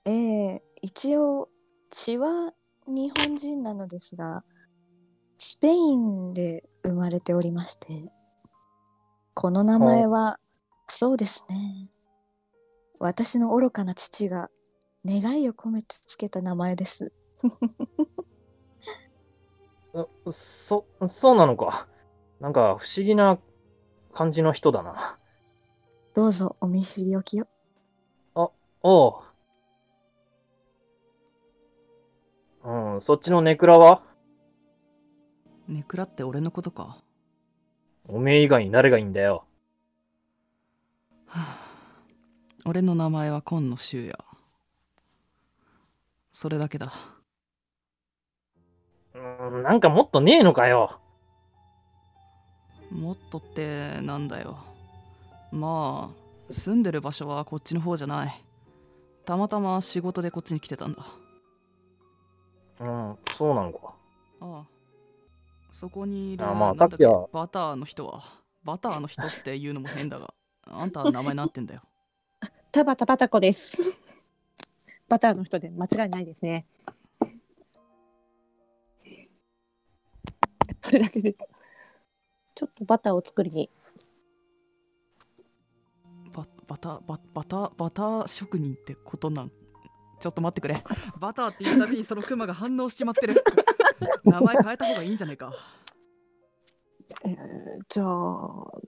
[0.05, 0.12] え
[0.55, 1.49] え一応、
[1.91, 2.53] 血は
[2.87, 4.45] 日本人なのですが、
[5.38, 8.11] スペインで生まれておりまして、
[9.35, 10.38] この名前は、
[10.88, 11.90] そうですね。
[12.99, 14.51] 私の愚かな父が
[15.05, 17.12] 願いを込めてつけた名前です。
[20.25, 21.87] うそ、そうなのか。
[22.40, 23.38] なんか不思議な
[24.12, 25.18] 感じの人だな。
[26.14, 27.46] どうぞお見知りおきを。
[28.83, 29.22] おう。
[32.64, 34.03] うん、そっちのネクラは？
[35.69, 36.99] ネクラって俺のことか。
[38.09, 39.45] おめえ以外に誰がいいんだよ。
[41.27, 41.59] はあ。
[42.65, 44.17] 俺の名前は今野修也。
[46.33, 46.93] それだけだ。
[49.15, 51.01] うーん、なんかもっとねえのかよ。
[52.91, 54.59] もっとってなんだよ。
[55.51, 56.13] ま
[56.49, 58.45] あ住んでる場所はこっちの方じゃない。
[59.25, 61.05] たまたま仕事でこっちに来てたんだ。
[62.79, 63.95] うん、そうなのか。
[64.41, 64.76] ああ
[65.79, 68.23] そこにいるあまあさっきはバターの人は
[68.65, 70.33] バターの人っていうのも変だが
[70.65, 71.83] あんたは名前なんてんだよ
[72.73, 73.79] 田畑バタコです。
[75.09, 76.67] バターの人で間違いないですね。
[80.83, 81.35] それだけで。
[82.55, 83.71] ちょっとバターを作りに。
[86.35, 89.53] ババタババタバター職人ってことなん
[90.21, 90.83] ちょっと待ってくれ
[91.19, 93.43] バターって言うたびにそのクマが反応しちまってる
[94.25, 95.53] 名前変えた方がいいんじゃねえか
[97.25, 97.35] えー
[97.89, 98.81] じゃあ、ど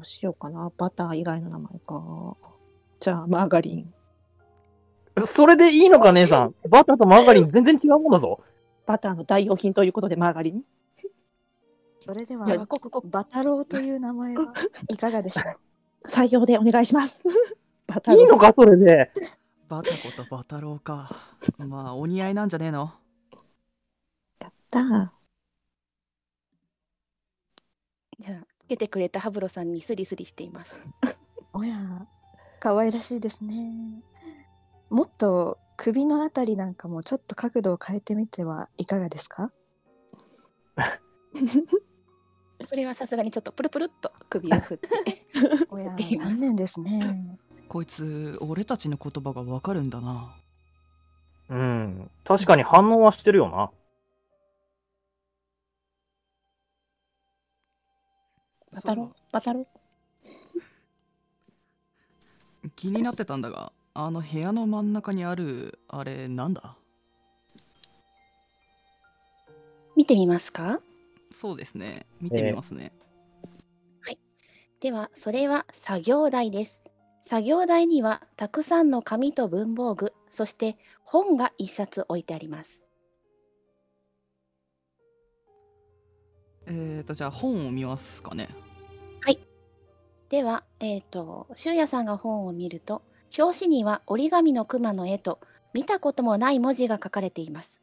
[0.00, 0.70] うしようかな。
[0.76, 2.36] バター以外の名前か。
[3.00, 3.94] じゃあ、マーガリン。
[5.26, 6.54] それでいいのか、姉さん。
[6.68, 8.40] バターとマーガリン全然違うもんだぞ。
[8.86, 10.62] バターの代用品ということでマーガリン？
[12.00, 12.46] それでは、
[13.04, 14.52] バタロウという名前は
[14.92, 15.42] いかがでしょ
[16.04, 16.08] う？
[16.08, 17.22] 採用でお願いします。
[17.86, 19.10] バターいいのか、それで。
[19.68, 21.10] バタコとバタロウか
[21.58, 22.92] まあお似合いなんじゃねえの？
[28.18, 30.72] じゃあ、つけてくれたハブロさんにスリスリしています。
[31.52, 31.74] おや、
[32.60, 33.54] 可愛らしいですね。
[34.90, 39.52] もっと首のあたりなんかもちょっと角度を変えてみてはいかがですか？
[42.66, 44.88] それはさすがにちょっとプルプルっと首を振って。
[45.70, 47.38] おや、残念ですね。
[47.68, 50.36] こいつ俺たちの言葉がわかるんだな
[51.48, 52.10] うん。
[52.24, 53.70] 確かに反応はしてるよな。
[58.74, 59.66] バタロバタロ
[62.76, 66.76] 気になってたんだがあの部屋の真ん中にあるあれなんだ？
[69.96, 70.80] 見てみますか？
[71.30, 72.06] そうですね。
[72.20, 72.92] 見てみますね、
[74.80, 76.82] では、それは作業台です。
[77.26, 82.83] 作業台にはたくさんの紙と文房具、そして本が一冊置いてあります。
[86.66, 88.48] えーとじゃあ本を見ますかね
[89.20, 89.40] はい
[90.28, 93.02] では、えっ、と、修也さんが本を見ると、
[93.38, 95.38] 表紙には折り紙の熊の絵と
[95.72, 97.80] 見たこともない文字が書かれています。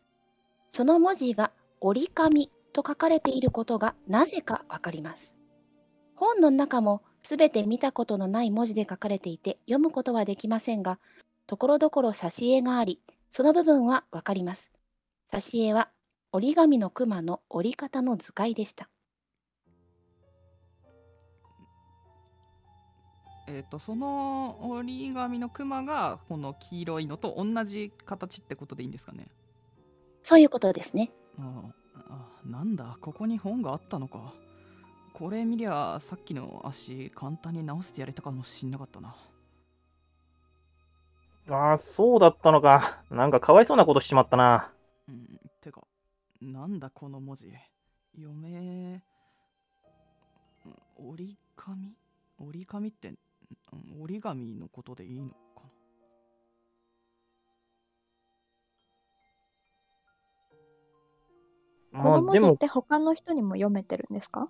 [0.72, 5.34] その文字が折り紙と書かれていることがなぜかわかります。
[6.16, 11.00] 本の中もすべて見たことのない文字で書かれていて読むことはできませんが、
[11.48, 14.72] ところどころ挿絵があり、その部分はわかります。
[15.32, 15.90] 挿絵は
[16.34, 18.90] 折り紙の熊の折り方の図解でした。
[23.50, 29.28] えっ、とその折り紙のクマがこの黄色いのと同じ形ってことでいいんですかね？
[30.24, 31.12] そういうことですね。
[31.38, 31.64] あ
[31.98, 32.98] あなんだ？
[33.02, 34.34] ここに本があったのか
[35.14, 39.16] これ見りゃさっきの足簡単に直してやれたかもしんなかったな
[41.50, 43.04] ああ、そうだったのか。
[43.10, 44.72] なんかかわいそうなことしちまったな。
[45.10, 45.42] うん
[46.42, 47.52] なんだこの文字。
[48.16, 49.04] 読め
[50.66, 51.96] うん折り紙？
[52.40, 53.14] 折り紙ってう
[54.00, 55.36] ん折り紙のことでいいのか
[61.94, 64.50] この文字っ、て他の人にも読めてるんですか？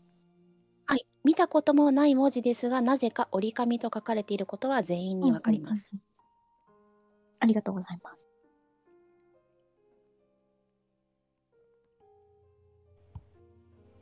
[0.85, 5.71] はい、見たこともない文字ですが、なぜか折り紙と書かれていることは全員にわかります。
[5.71, 6.01] うんうんうん。
[7.41, 8.30] ありがとうございます。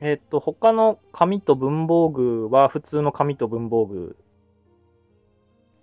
[0.01, 4.15] えっと、他の紙と文房具は普通の紙と文房具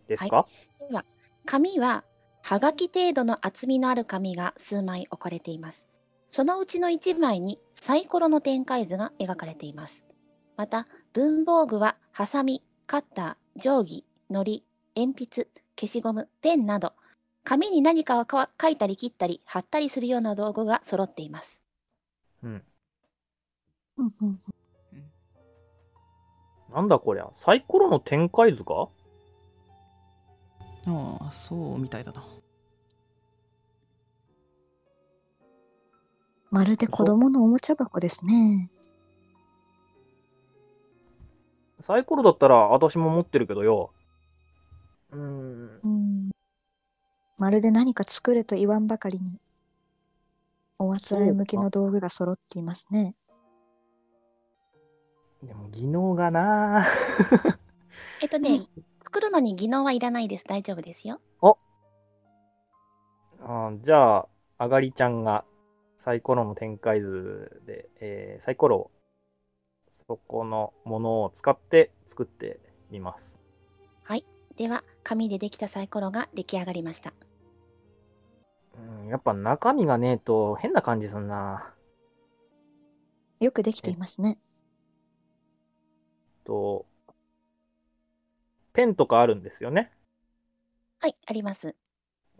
[0.09, 0.46] ですか、
[0.88, 1.05] では、
[1.44, 2.05] 紙は、
[2.42, 5.88] はがき程度の厚みのある紙が数枚置かれています。
[6.29, 10.04] そのうちの1枚にサイコロの展開図が描かれています。
[10.56, 14.64] また、文房具は、ハサミ、カッター、定規、糊、
[14.94, 15.48] 鉛筆、
[15.79, 16.92] 消しゴム、ペンなど、
[17.44, 21.60] 紙に何かを書いたり切ったり貼ったりするような道具が揃っています。
[22.42, 22.62] うん。
[23.99, 24.40] うんうん
[26.73, 27.31] なんだこりゃ。
[27.37, 28.88] サイコロの展開図か
[30.87, 32.25] ああそうみたいだな
[36.51, 38.71] まるで子供のおもちゃ箱ですね。
[41.87, 43.90] サイコロだったら私も持ってるけどよ。
[45.13, 45.81] うーん。
[45.83, 46.31] うん。
[47.38, 49.40] まるで何か作れと言わんばかりに、
[50.79, 53.15] おあつらい向きの道具が揃っていますね。
[55.47, 56.87] でも技能がな
[58.21, 58.61] えっとね、
[59.05, 60.44] 作るのに技能はいらないです。
[60.44, 61.21] 大丈夫ですよ。
[63.40, 64.29] あじゃあ、
[64.59, 65.44] あがりちゃんが
[65.97, 68.90] サイコロの展開図で、えーサイコロを
[69.92, 72.59] そこのものを使って作って
[72.90, 73.37] みます。
[74.57, 77.13] では、紙でできたサイコロが出来上がりました。
[79.03, 81.75] うん、やっぱ中身がねえと変な感じすんな。
[83.40, 84.38] よくできていますね。
[86.47, 86.87] と、
[88.73, 89.90] ペンとかあるんですよね？
[91.01, 91.75] はい、あります。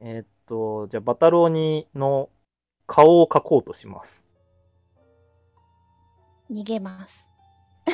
[0.01, 2.29] えーっと、じゃあ、バタローにの
[2.87, 4.23] 顔を描こうとします。
[6.51, 7.29] 逃げます。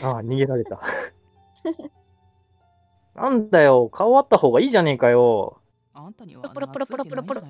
[0.05, 0.81] ああ、逃げられた。
[3.15, 5.61] なんだよ、顔あった方がいいじゃねえかよ。
[5.95, 7.43] あんたにはポロポロポロポロポロ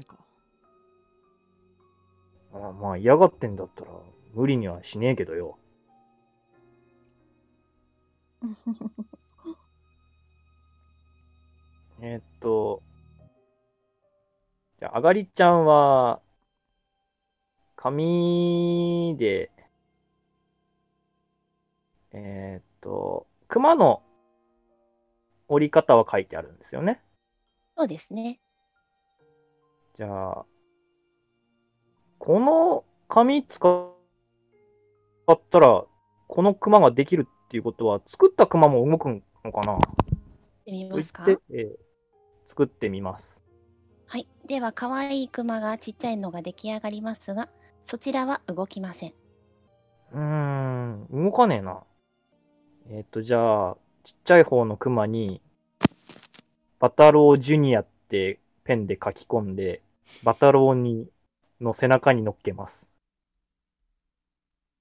[2.54, 3.90] ああまあ、嫌がってんだったら、
[4.34, 5.58] 無理にはしねえけどよ。
[12.00, 12.82] えーっと、
[14.80, 16.20] じゃあ、あがりちゃんは、
[17.76, 19.50] 紙で、
[22.12, 24.02] えーっと、熊の
[25.48, 27.00] 折り方は書いてあるんですよね。
[27.76, 28.40] そうですね。
[29.94, 30.46] じゃあ、
[32.18, 33.92] この紙使
[35.30, 35.84] ったら、
[36.28, 39.10] この熊ができるっていうことは、作った熊も動く
[39.44, 39.76] のかな？
[39.76, 39.78] っ
[40.64, 41.26] てみますか？
[41.28, 41.76] えー
[42.46, 43.42] 作ってみます。
[44.06, 44.26] はい。
[44.46, 47.50] では、可愛いクマがちっちゃいのが出来上がりますが、
[47.84, 49.12] そちらは動きません。
[50.12, 51.82] うーん、動かねえな。
[52.88, 55.42] えっ、と、じゃあ、ちっちゃい方の熊に、
[56.78, 59.82] バタロージュニアってペンで書き込んで、
[60.24, 61.06] バタローに、
[61.60, 62.88] の背中に乗っけます。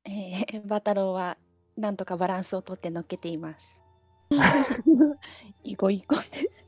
[0.06, 1.38] えーバタローは、
[1.78, 3.80] なんとかバランスをとって乗っけています。
[5.64, 6.66] いこいこです。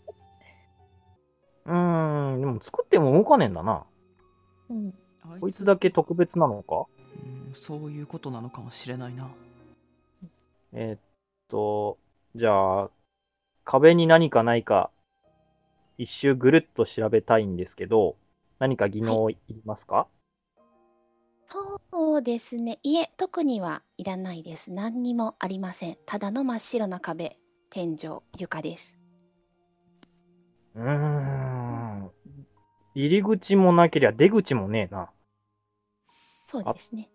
[1.65, 3.85] うーん、でも作っても動かねえんだな。
[4.69, 4.93] うん。
[5.23, 6.85] あこいつだけ特別なのか？
[7.23, 9.29] うんそういうことなのかもしれないな
[10.73, 10.99] えーっ
[11.49, 11.99] と、
[12.35, 12.89] じゃあ、
[13.63, 14.89] 壁に何かないか、
[15.97, 18.17] 一周ぐるっと調べたいんですけど、
[18.59, 20.07] 何か技能いりますか、
[21.91, 22.79] そうですね。
[22.81, 24.71] いえ、特にはいらないです。
[24.71, 25.97] 何にもありません。
[26.07, 27.37] ただの真っ白な壁、
[27.69, 28.97] 天井、床です。
[30.75, 32.11] うーん。
[32.95, 35.11] 入り口もなけりゃ出口もねえな。
[36.49, 37.09] そうですね。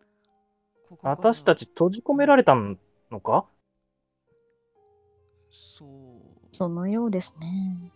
[1.03, 3.47] 私たち閉じ込められたのか？
[5.51, 5.89] そう
[6.53, 7.93] そのようですね。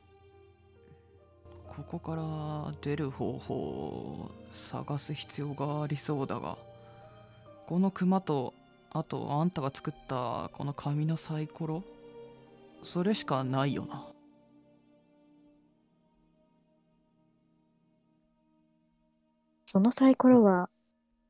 [1.74, 6.58] ここから出る方法を探す必要がありそうだが
[7.66, 8.52] このクマと
[8.92, 11.82] あとあんたが作ったこの紙のサイコロ
[12.82, 14.06] それしかないよな
[19.64, 20.68] そのサイコロは、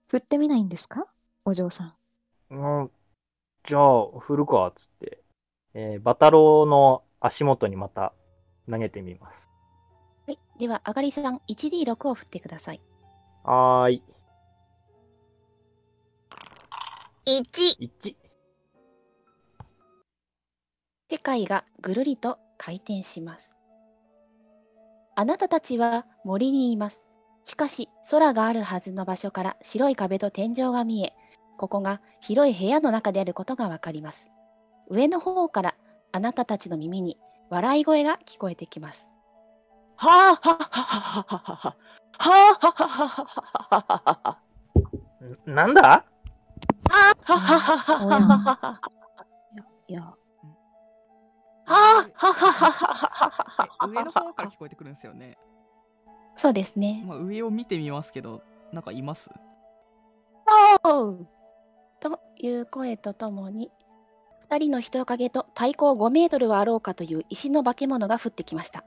[0.08, 1.06] 振ってみないんですか？
[1.44, 1.94] お嬢さん。
[2.50, 2.90] うん。
[3.62, 5.22] じゃあ、振るか、つって。
[5.74, 8.12] えーバタローの足元にまた
[8.68, 9.51] 投げてみます。
[10.62, 10.68] はい。
[10.68, 12.80] では、あがりさん、1D6 を振ってください。
[13.44, 14.02] はーい。
[17.26, 17.90] 1。
[18.04, 18.16] 1。
[21.10, 23.54] 世界がぐるりと回転します。
[25.16, 27.04] あなたたちは森にいます。
[27.44, 31.12] しかし、空があるはずの場所から白い壁と天井が見え、
[31.58, 34.26] ここが広い部屋の中であることがわかります。
[34.88, 35.74] 上の方から
[36.12, 37.18] あなたたちの耳に
[37.50, 39.11] 笑い声が聞こえてきます。
[40.02, 40.82] はあははは
[41.12, 41.76] はははは。
[42.18, 43.24] はあはははは
[43.70, 44.38] ははは。
[45.48, 46.04] んなんだは
[46.90, 48.80] あはははははは。
[49.86, 50.16] いや、は
[51.66, 51.72] あ
[52.14, 53.68] はははははは。
[53.84, 55.38] え上の方から聞こえてくるんですよね、
[56.36, 57.04] そうですね。
[57.06, 58.42] まあ、上を見てみますけど
[58.72, 59.30] なんかいます
[60.82, 61.28] おう
[62.00, 63.70] という声とともに、
[64.40, 68.82] 二人の人影と対抗5メートルはあろうかという石の化け物が降ってきました。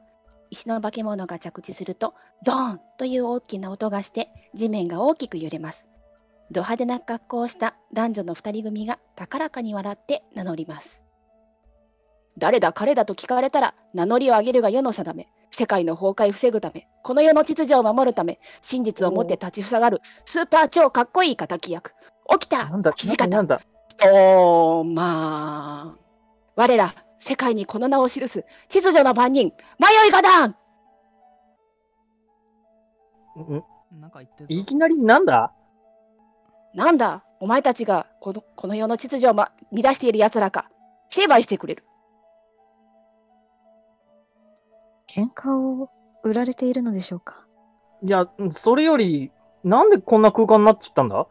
[0.50, 5.88] 石の化け物が着地すると、ドーンという大きな音がして、地面が大きく揺れます。
[6.52, 11.02] ド派手な格好をした男女の二人組が高らかに笑って名乗ります。
[12.38, 21.94] 誰だ彼だと聞かれたら名乗りを上げるが世の定め、世界の崩壊を防ぐため、この世の秩序を守るため、真実をもって立ちふさがるスーパー超かっこいい敵役。
[22.30, 23.62] 起きたなんだ土方なんだ
[24.04, 26.06] おー、まあ。
[26.56, 26.96] 我ら、
[27.28, 30.56] 世界にこの名を記す、秩序の番人、迷いがだんん。
[34.00, 35.52] なんか言っていきなりなんだ？
[36.76, 40.70] なんだ、お前たちがこのこの世の秩序を、ま、乱している奴らか。
[41.10, 41.84] 成敗してくれる。
[45.10, 45.90] 喧嘩を
[46.24, 47.48] 売られているのでしょうか？
[48.04, 49.32] いや、それより、
[49.64, 51.26] なんでこんな空間になっちゃったんだ？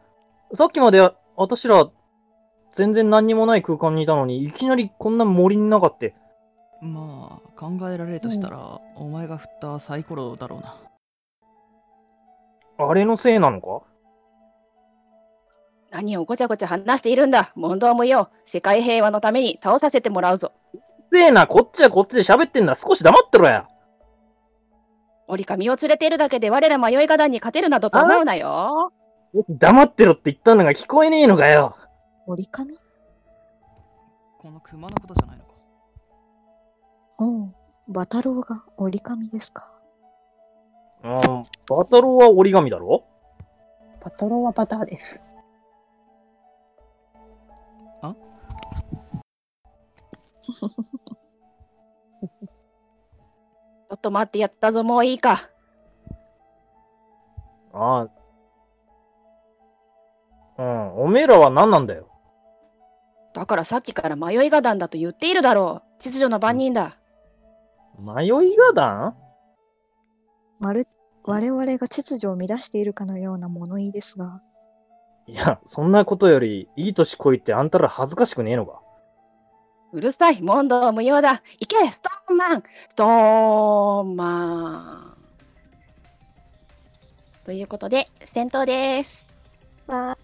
[0.54, 1.88] さっきまで、私ら、
[2.74, 6.14] 全然何にもない空間にいたのに、いきなりこんな森の中って。
[6.80, 10.76] まあ考えられるとしたら、お前が振ったサイコロだろうな
[12.76, 13.82] あれのせいなのか？
[15.92, 17.52] 何をごちゃごちゃ話しているんだ。
[17.54, 18.28] 問答無用。
[18.46, 20.50] 世界平和のために倒させてもらうぞ。
[21.12, 22.74] せえな、こっちはこっちで喋ってんだ。
[22.74, 23.68] 少し黙ってろや。
[25.28, 28.92] 折り紙を連れているだけで我ら迷い画壇に勝てるなどと思うなよ。
[29.48, 31.76] 黙ってろって言ったのが聞こえねえのかよ。
[32.26, 32.76] 折り紙
[34.38, 35.50] この熊のことじゃないのか
[37.20, 37.54] うん。
[37.86, 39.70] バタロウが折り紙ですか？
[41.02, 41.12] うん、
[41.68, 43.04] バタロウは折り紙だろ？
[44.00, 45.22] パトロンはバターです。
[50.44, 55.50] ちょっと待ってやったぞ、もういいか。
[57.72, 58.08] ああ。
[60.58, 62.08] うん、おめえらは何なんだよ。
[63.34, 66.02] だからさっきから迷い画壇だと言っているだろう。
[66.02, 66.96] 秩序の番人だ。
[67.98, 69.14] 迷い画壇
[70.60, 70.84] まる、
[71.24, 74.40] 我々が秩序を乱しているかのような物言いですが、
[75.26, 78.80] いや、そんなことより、いい年こいってあんたら恥ずかしくねえのか？
[79.92, 81.42] うるさい、問答無用だ。
[81.60, 85.24] 行け、ストーンマンストーンマン
[87.44, 89.26] ということで、戦闘です。
[89.86, 90.16] わ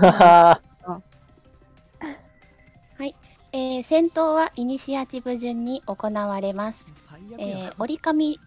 [0.00, 0.60] はは
[3.58, 6.86] えー戦闘はイニシアチブ順に行われます。
[7.38, 8.38] えやー折り紙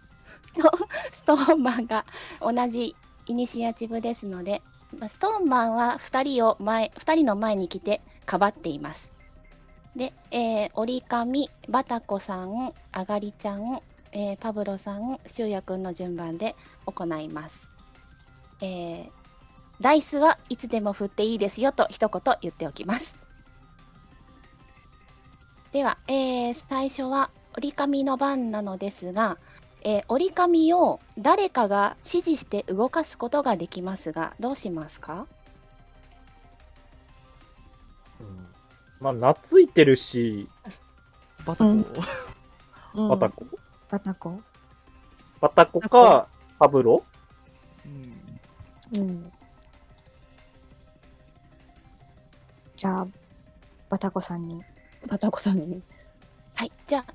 [0.55, 0.71] の
[1.11, 2.05] ストーンマンが
[2.39, 2.95] 同じ
[3.25, 4.61] イニシアチブですので、
[4.97, 9.11] まあストーンマンは2人を前、2人の前に来てかばっています。
[9.97, 13.81] で、えー折り紙、バタコさん、あがりちゃん、
[14.13, 16.55] えーパブロさん、シュウヤくんの順番で
[16.85, 17.55] 行います。
[18.61, 19.09] えー
[19.81, 23.20] ダイスはいつでも振っていいですよと一言言っておきます。
[25.71, 29.37] では、えー最初は折り紙の番なのですが、
[29.83, 35.27] えー折り紙を誰かが指示して動かすことができますが、どうしますか？
[38.19, 38.47] うん。
[38.99, 40.49] まあ、懐いてるし、
[41.45, 41.85] バタコ、うん。
[42.95, 43.09] うん。
[43.09, 43.45] バタコ？
[43.89, 44.41] バタコ？
[45.39, 46.27] バタコか、
[46.59, 47.03] パブロ？
[48.93, 48.99] うん。
[48.99, 49.31] うん。
[52.75, 53.07] じゃあ、
[53.89, 54.61] バタコさんに。
[55.07, 55.81] バタコさんに。
[56.53, 57.13] はい、じゃあ、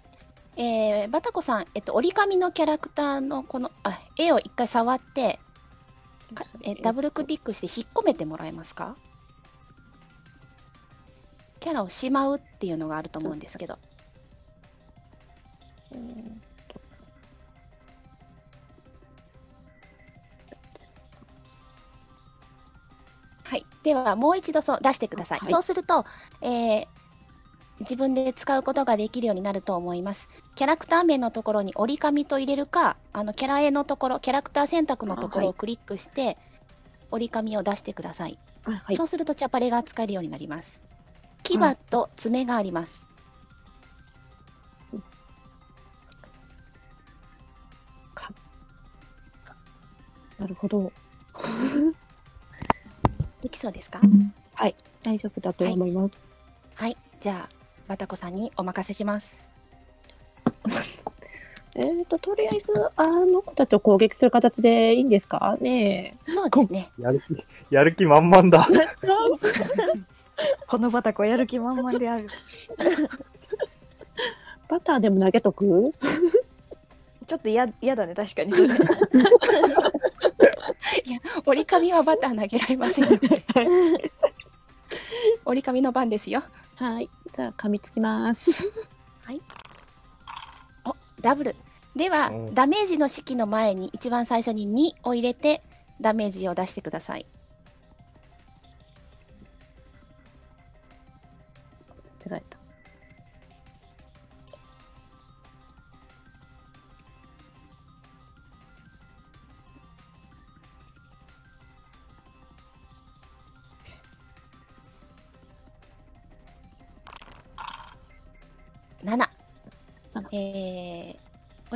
[0.57, 5.39] えーバタコさん、えっと、折り紙のキャラクターのこの、あ、絵を一回触って、
[6.34, 8.97] かえーダブルクリックして引っ込めてもらえますか？
[11.61, 13.78] キャラをしまうっていうのがあると思うんですけど。
[15.93, 16.43] うん
[23.45, 23.64] はい。
[23.84, 25.39] では、もう一度そう出してください。
[25.39, 26.05] はいそうすると、
[26.43, 26.87] えー
[27.81, 30.27] 自分で使うことができるようになると思います。
[30.55, 36.39] キャラクター名のところに折り紙と入れるか、あの、キャラ絵のところ、キャラクター選択のところをクリックして、
[37.11, 38.39] 折り紙を出してください。
[38.64, 39.05] あはいそ。
[39.05, 40.81] うすると、チャパレが使えるようになります。
[41.43, 41.59] 牙
[41.91, 43.07] と爪があります。
[50.39, 50.93] なるほど。
[53.41, 54.01] できそうですか？
[55.03, 56.29] 大丈夫だと思います。
[56.74, 56.97] はい。
[57.22, 57.56] じゃあ、
[57.89, 59.47] バタコさんにお任せします。
[61.76, 65.59] えっ、と、とりあえず、あの子たちを攻撃する形でいいんですか？
[65.61, 66.91] ねそうですね。
[66.99, 68.66] やる気、やる気満々だ。
[68.72, 68.76] え。
[70.66, 72.26] このバタコやる気満々である。
[74.68, 75.93] バターでも投げとく？
[77.26, 78.53] ちょっとや嫌だね、確かに。
[81.45, 83.07] 折り紙はバター投げられません。
[85.45, 86.43] 折り紙の番ですよ。
[86.76, 87.11] はい。
[87.33, 88.70] じゃあ、噛みつきます。
[90.85, 91.57] おダブル。
[91.95, 95.62] では、うんダメージの式の前に一番最初に2を入れて
[96.01, 97.27] ダメージを出してください。
[102.29, 102.66] 間違えた。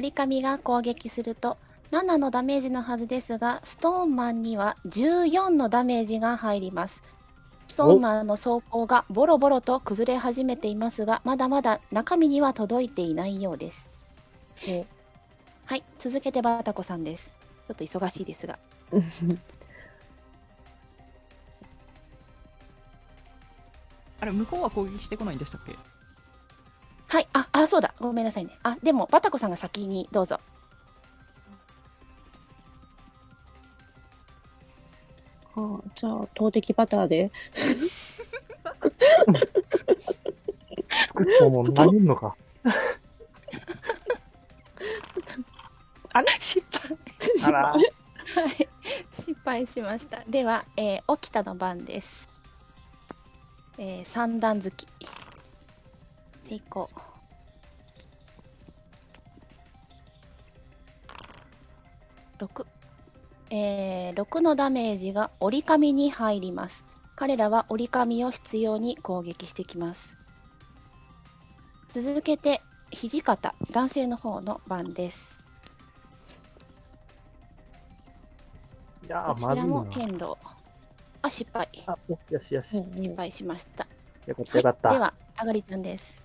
[0.01, 1.59] 折り紙が攻撃すると
[1.91, 7.03] 7のダメージのはずですが、ストーンマンには14のダメージが入ります。
[7.69, 13.91] ストーンマンの装甲がボロボロと崩れ始めていますが、まだまだ中身には届いていないようです。
[15.67, 17.37] はい、続けてバタコさんです。
[17.69, 18.59] ちょっと忙しいですが。
[24.21, 25.77] あれ向こうは攻撃してこないんでしたっけ？
[27.11, 28.57] はい、あ、あ、そうだ、ごめんなさいね。
[28.63, 30.39] あ、でも、バタコさんが先にどうぞ。
[35.57, 37.33] はあ、じゃあ投擲バターで
[41.09, 42.37] 作ったもん投げんのか。
[46.39, 46.97] 失敗。
[47.45, 47.73] あら。
[47.73, 48.69] はい、
[49.15, 50.23] 失敗しました。
[50.29, 52.29] では、えー、沖田の番です。
[53.79, 54.87] えー、三段突き。
[56.51, 56.91] 成功。
[62.41, 62.67] 6。
[63.51, 66.85] えー、6のダメージが折り紙に入ります。
[67.15, 70.01] 彼らは折り紙を必要に攻撃してきます。
[71.91, 75.21] 続けて、土方、男性の方の番です。
[79.07, 79.85] いやー、こちらも。
[79.87, 80.37] 剣道。
[81.23, 81.69] あ、失敗。
[81.87, 82.85] あ、よしよしよし。
[82.97, 83.87] 失敗しました。
[84.27, 84.89] よかったよかった。
[84.89, 86.20] はい、では、あがりちゃんです。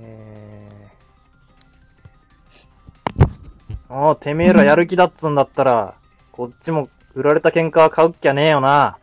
[0.00, 3.94] えー。
[3.96, 5.94] おーてめえらやる気だっつんだったら、
[6.32, 8.98] こっちも売られた喧嘩は買うっきゃねえよな。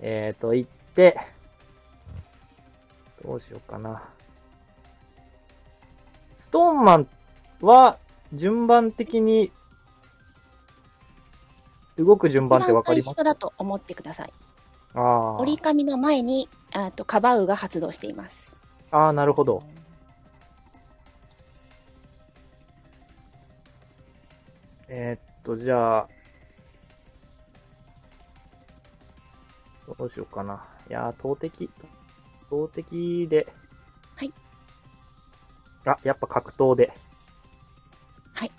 [0.00, 1.18] えーと、言って、
[3.24, 4.02] どうしようかな。
[6.36, 7.08] ストーンマン
[7.60, 7.98] は、
[8.32, 9.52] 順番的に、
[11.98, 13.06] 動く順番ってわかります？
[13.12, 14.32] 一番最初だと思ってください。
[14.94, 15.36] ああ。
[15.40, 18.36] 折り紙の前に、あと、カバウが発動しています。
[18.90, 19.62] ああ、なるほど。
[24.88, 26.08] えーっと、じゃあ、
[29.98, 30.64] どうしようかな。
[30.88, 31.68] いやー、投擲、
[32.50, 33.46] 投擲で。
[34.16, 34.32] はい。
[35.84, 36.92] あ、やっぱ格闘で。
[38.34, 38.52] はい。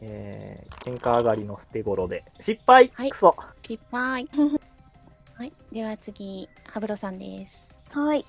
[0.00, 2.24] えー、喧嘩上がりの捨て頃で。
[2.40, 4.28] 失敗、はいクソ失敗。
[5.36, 5.52] はい。
[5.70, 7.56] では次、ハブロさんです。
[7.98, 8.24] はい。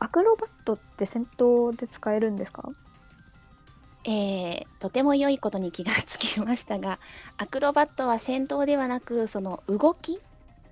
[0.00, 2.68] アクロバットって戦闘で使えるんですか？
[4.06, 6.98] えー、とても良いことに気がつきましたが、
[7.38, 10.20] アクロバットは戦闘ではなく、その動き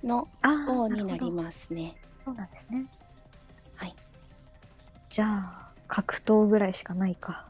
[0.04, 1.30] のあ方になりす。
[1.30, 1.96] ますね。
[2.18, 2.86] そうなんですね。
[3.76, 3.96] はい。
[5.08, 7.48] じゃあ、格闘ぐらいしかないか。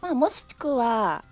[0.00, 1.24] まあ、もしくは、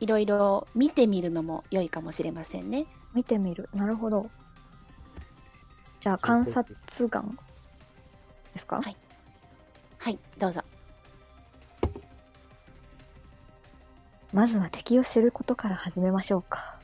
[0.00, 2.86] いろいろ見てみるのも良いかもしれませんね。
[3.14, 3.68] 見てみる。
[3.74, 4.30] なるほど。
[6.00, 6.76] じゃあ、観察
[7.08, 7.38] 眼
[8.54, 8.76] ですか？
[8.80, 8.96] はい
[9.98, 10.62] はい、どうぞ。
[14.32, 16.78] まずは敵を知ることから始めましょうか。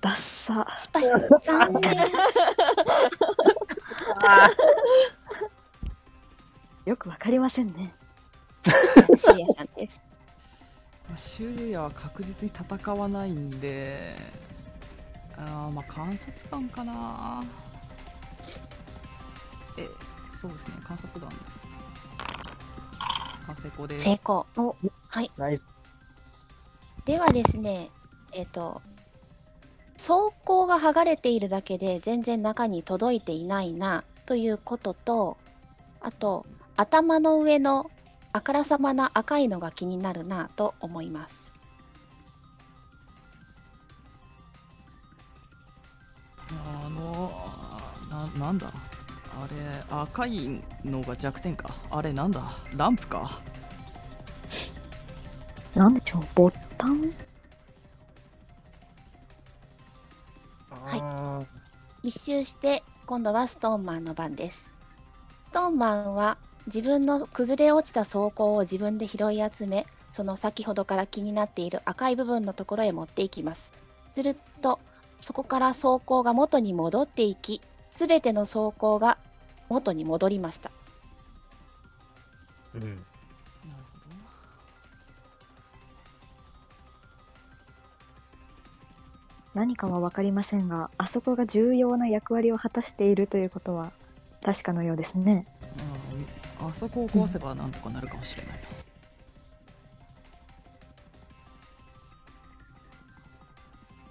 [0.00, 0.66] ダッサ。
[0.78, 1.10] 失敗。
[1.42, 2.10] 残念。
[6.86, 7.94] よくわかりませんね。
[8.64, 10.00] シュリアさんです。
[11.16, 14.16] シュリアは確実に戦わないんで
[15.36, 17.42] あーまあ観察眼かな
[19.76, 19.88] え
[20.32, 21.59] そうですね観察眼です
[23.50, 24.46] あ成功です成功。
[24.56, 24.76] お
[25.08, 25.30] はい。
[25.36, 25.62] ナイス。
[27.04, 27.90] ではですね、
[28.32, 28.80] えっ、と、
[29.96, 35.36] 装甲が剥がれているだけで全然中に届いていないなということと、
[36.00, 36.46] あと、
[36.76, 37.90] 頭の上の
[38.32, 41.34] あからさまな赤いのが気になるなと思います。
[46.48, 47.32] あの
[48.10, 48.89] ななんだ？
[49.32, 51.74] あれ赤いのが弱点か。
[51.90, 52.42] あれなんだ？
[52.74, 53.40] ランプか。
[55.74, 56.22] なんでしょう？
[56.34, 57.12] ボタン？
[60.70, 61.00] はい。
[61.00, 61.42] あ
[62.02, 64.70] 一周して、今度はストーンマンの番です。
[65.50, 73.70] ストーンマンは自分の崩れ落ちた装甲を自分で拾い集め、その先ほどから気になっている赤い部分のところへ持っていきます。
[74.14, 74.80] すると、
[75.20, 77.60] そこから装甲が元に戻っていき、
[78.00, 79.18] すべての装甲が
[79.68, 80.70] 元に戻りました。
[82.74, 82.82] ーうん。
[82.82, 83.02] なるほ
[89.52, 93.92] 何かはわかりませんが、あそこが重要な役割を果たしているということは
[94.42, 95.46] 確かのようですね。
[96.58, 98.58] どああそこを壊せばなんとかなるかもしれないな、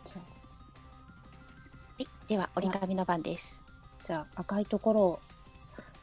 [0.06, 0.26] じゃあは
[1.98, 3.59] い、では折り紙の番です。
[4.10, 5.20] じゃあ赤いところを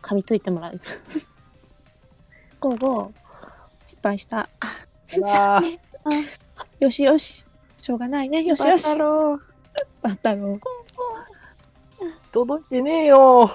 [0.00, 0.80] 噛みついてもらう。
[2.61, 3.11] ゴーゴー
[3.84, 4.48] 失敗した。
[4.61, 4.86] あ
[5.20, 5.80] らね
[6.78, 7.44] よしよし。
[7.76, 8.44] しょうがないね。
[8.44, 8.84] よしよし。
[8.84, 9.42] バタロウ
[10.02, 10.61] バタロウ。
[12.30, 13.50] 届いてねえよ。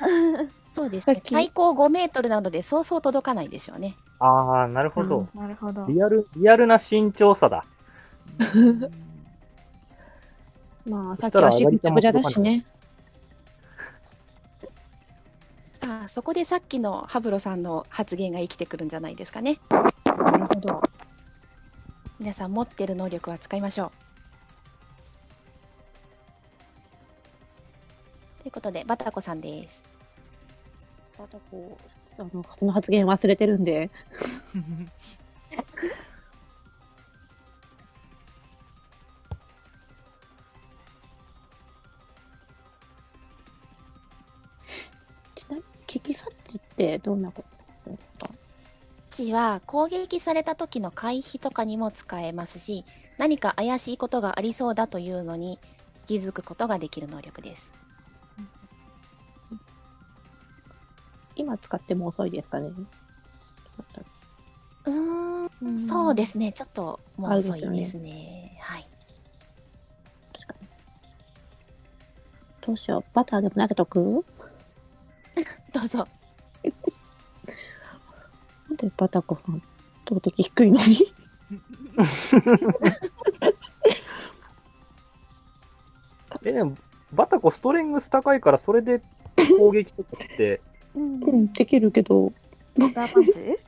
[0.76, 3.96] そうですね最高5メートルなので、そうそう届かないでしょうね。
[4.18, 5.28] ああ、なるほど。
[5.34, 5.86] なるほど。
[5.86, 7.64] リアル、リアルな身長差だ。
[10.84, 12.66] まあ、さっき足ぐちゃぐちゃだしね。
[16.04, 19.60] あ、そこでさっきのハブロさんの発言が生きてくるんじゃないですかね。
[19.70, 20.82] なるほど。
[22.18, 23.90] 皆さん持ってる能力は使いましょう。
[28.42, 29.80] ということで、バタコさんです。
[31.18, 31.78] バタコ、
[32.08, 33.90] そのその発言忘れてるんで。
[45.92, 47.44] 危機察知ってどんなこ
[47.84, 48.30] とですか？
[49.10, 52.86] 地は攻撃された時の回避とかにも使えますし、
[53.18, 55.60] 何か怪しいことがありそうだというのに
[56.06, 57.70] 気づくことができる能力です。
[61.36, 62.70] 今使っても遅いですかね？
[64.86, 66.52] うーん、そうですね。
[66.52, 68.58] ちょっともう遅いですね。
[68.62, 68.88] はい。
[72.64, 73.04] どうしよう。
[73.12, 74.24] バターでも投げとく？
[75.72, 76.06] どうぞ。
[78.68, 79.62] なんでバタコさん、
[80.04, 81.14] 投擲低いのに
[86.44, 86.76] え、でも、
[87.12, 89.02] バタコストレングス高いから、それで
[89.58, 90.60] 攻撃とかって、
[90.94, 92.32] うんうん、できるけど。
[92.76, 93.38] バターパンチ？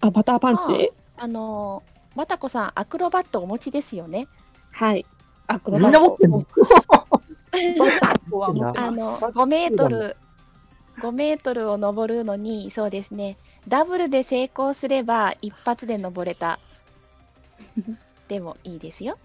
[0.00, 0.92] あ、バターパンチ？
[1.16, 4.26] あのー、バタコさん、アクロバットお持ちですよね。
[4.72, 5.06] はい。
[5.46, 6.38] アクロみバットんな持ってんの？
[6.40, 10.16] バタコは持ってあの、5メートル、
[10.98, 13.36] 5メートルを登るのに、そうですね、
[13.68, 16.58] ダブルで成功すれば、一発で登れた。
[18.28, 19.18] でもいいですよ。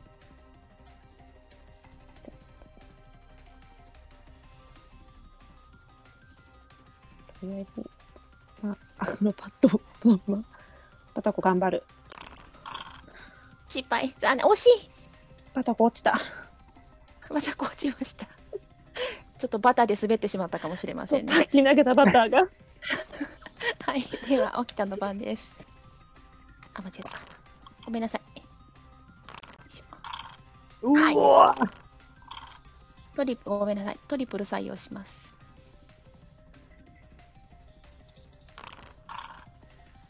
[7.39, 7.89] とりあえず、
[8.61, 10.43] まあ、アクロバットをそのまま、
[11.13, 11.83] バタコ頑張る。
[13.67, 14.15] 失敗。
[14.23, 14.89] あ、惜しい
[15.53, 16.15] バタコ落ちた。
[17.29, 18.27] また落ちました。
[19.39, 21.33] ちょっとバターで滑ってしまったかもしれませんね。
[21.33, 22.39] さっき投げたバターが。
[23.85, 24.03] はい。
[24.27, 25.53] では、起きたの番です。
[26.73, 27.09] あ、間違えた。
[27.85, 28.21] ごめんなさい。
[30.83, 31.55] うわ
[33.15, 33.99] トリプル、ごめんなさい。
[34.07, 35.13] トリプル採用します。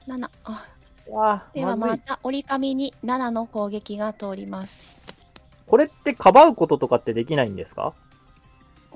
[0.07, 0.29] 7。
[0.45, 0.65] あ
[1.09, 4.97] あでは、また折り紙に7の攻撃が通ります。
[5.67, 7.93] これってかばうこととかってできないんですか？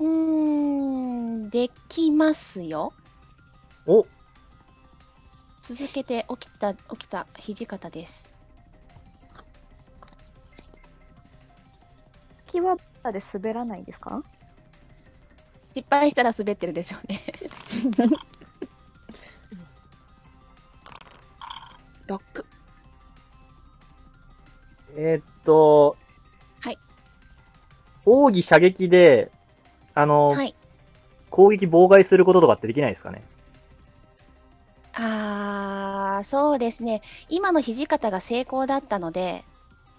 [0.02, 0.08] うー
[1.46, 2.92] ん、できますよ。
[3.86, 4.04] お、
[5.60, 8.28] 続けて起きた、起きた土方です。
[12.46, 14.22] 木はバターで滑らないんですか？
[15.74, 17.22] 失敗したら滑ってるでしょうね。
[22.08, 22.44] 6。
[24.96, 25.96] えーっと、
[26.60, 26.78] はい。
[28.04, 29.32] 奥義射撃で、
[29.94, 30.54] あの、はい。
[31.30, 33.22] 攻撃妨害することとかってできないですかね？
[34.94, 37.00] あー、そうですね。
[37.28, 39.44] 今の土方が成功だったので、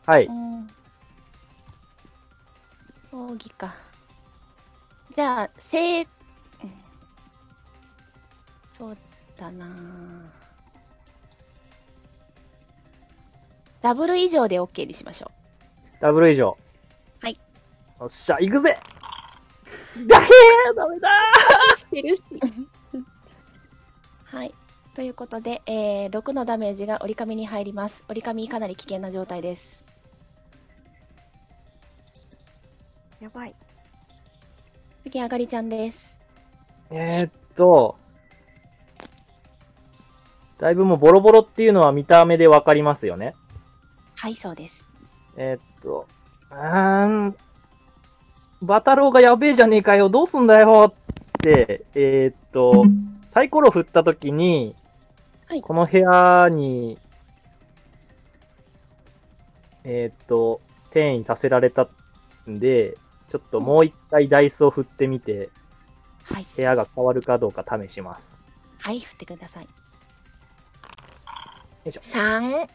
[0.06, 0.26] はい。
[0.26, 0.70] うん。
[3.12, 3.74] 奥義か。
[5.16, 6.08] じゃあ、せい、うん
[8.78, 8.98] そう
[9.38, 9.68] だな
[13.82, 15.32] ダブル以上で OK にしましょ
[16.00, 16.58] ダブル以上。
[17.22, 17.40] はい。
[18.00, 18.80] よっしゃ、行くぜ
[20.08, 21.10] だへーダメだ
[21.74, 21.78] う。
[21.78, 22.24] してるし。
[24.26, 24.54] はい。
[24.96, 28.04] ということで、えー、6のダメージが折り紙に入ります。
[28.08, 29.84] 折り紙かなり危険な状態です。
[33.20, 33.56] やばい。
[35.04, 36.18] 次、あがりちゃんです。
[36.90, 37.96] えーっと、
[40.60, 43.36] だいぶもうボロボロっていうのは見た目でわかりますよね。
[44.16, 44.84] はい、そうです。
[45.38, 46.08] えーっと、
[46.52, 47.36] うーん、
[48.64, 52.86] バタローがやべえじゃねえかよ、どうすんだよって、えーっと、
[53.34, 54.74] サイコロ振った時に、
[55.48, 56.98] はいこの部屋に、
[59.84, 61.90] えーっと、転移させられた
[62.50, 62.98] んで、
[63.30, 65.50] ちょっともう一回ダイスを振ってみて、
[66.24, 66.46] はい。
[66.56, 68.40] 部屋が変わるかどうか試します。
[68.80, 69.68] はい、振ってください。
[71.86, 72.70] 3、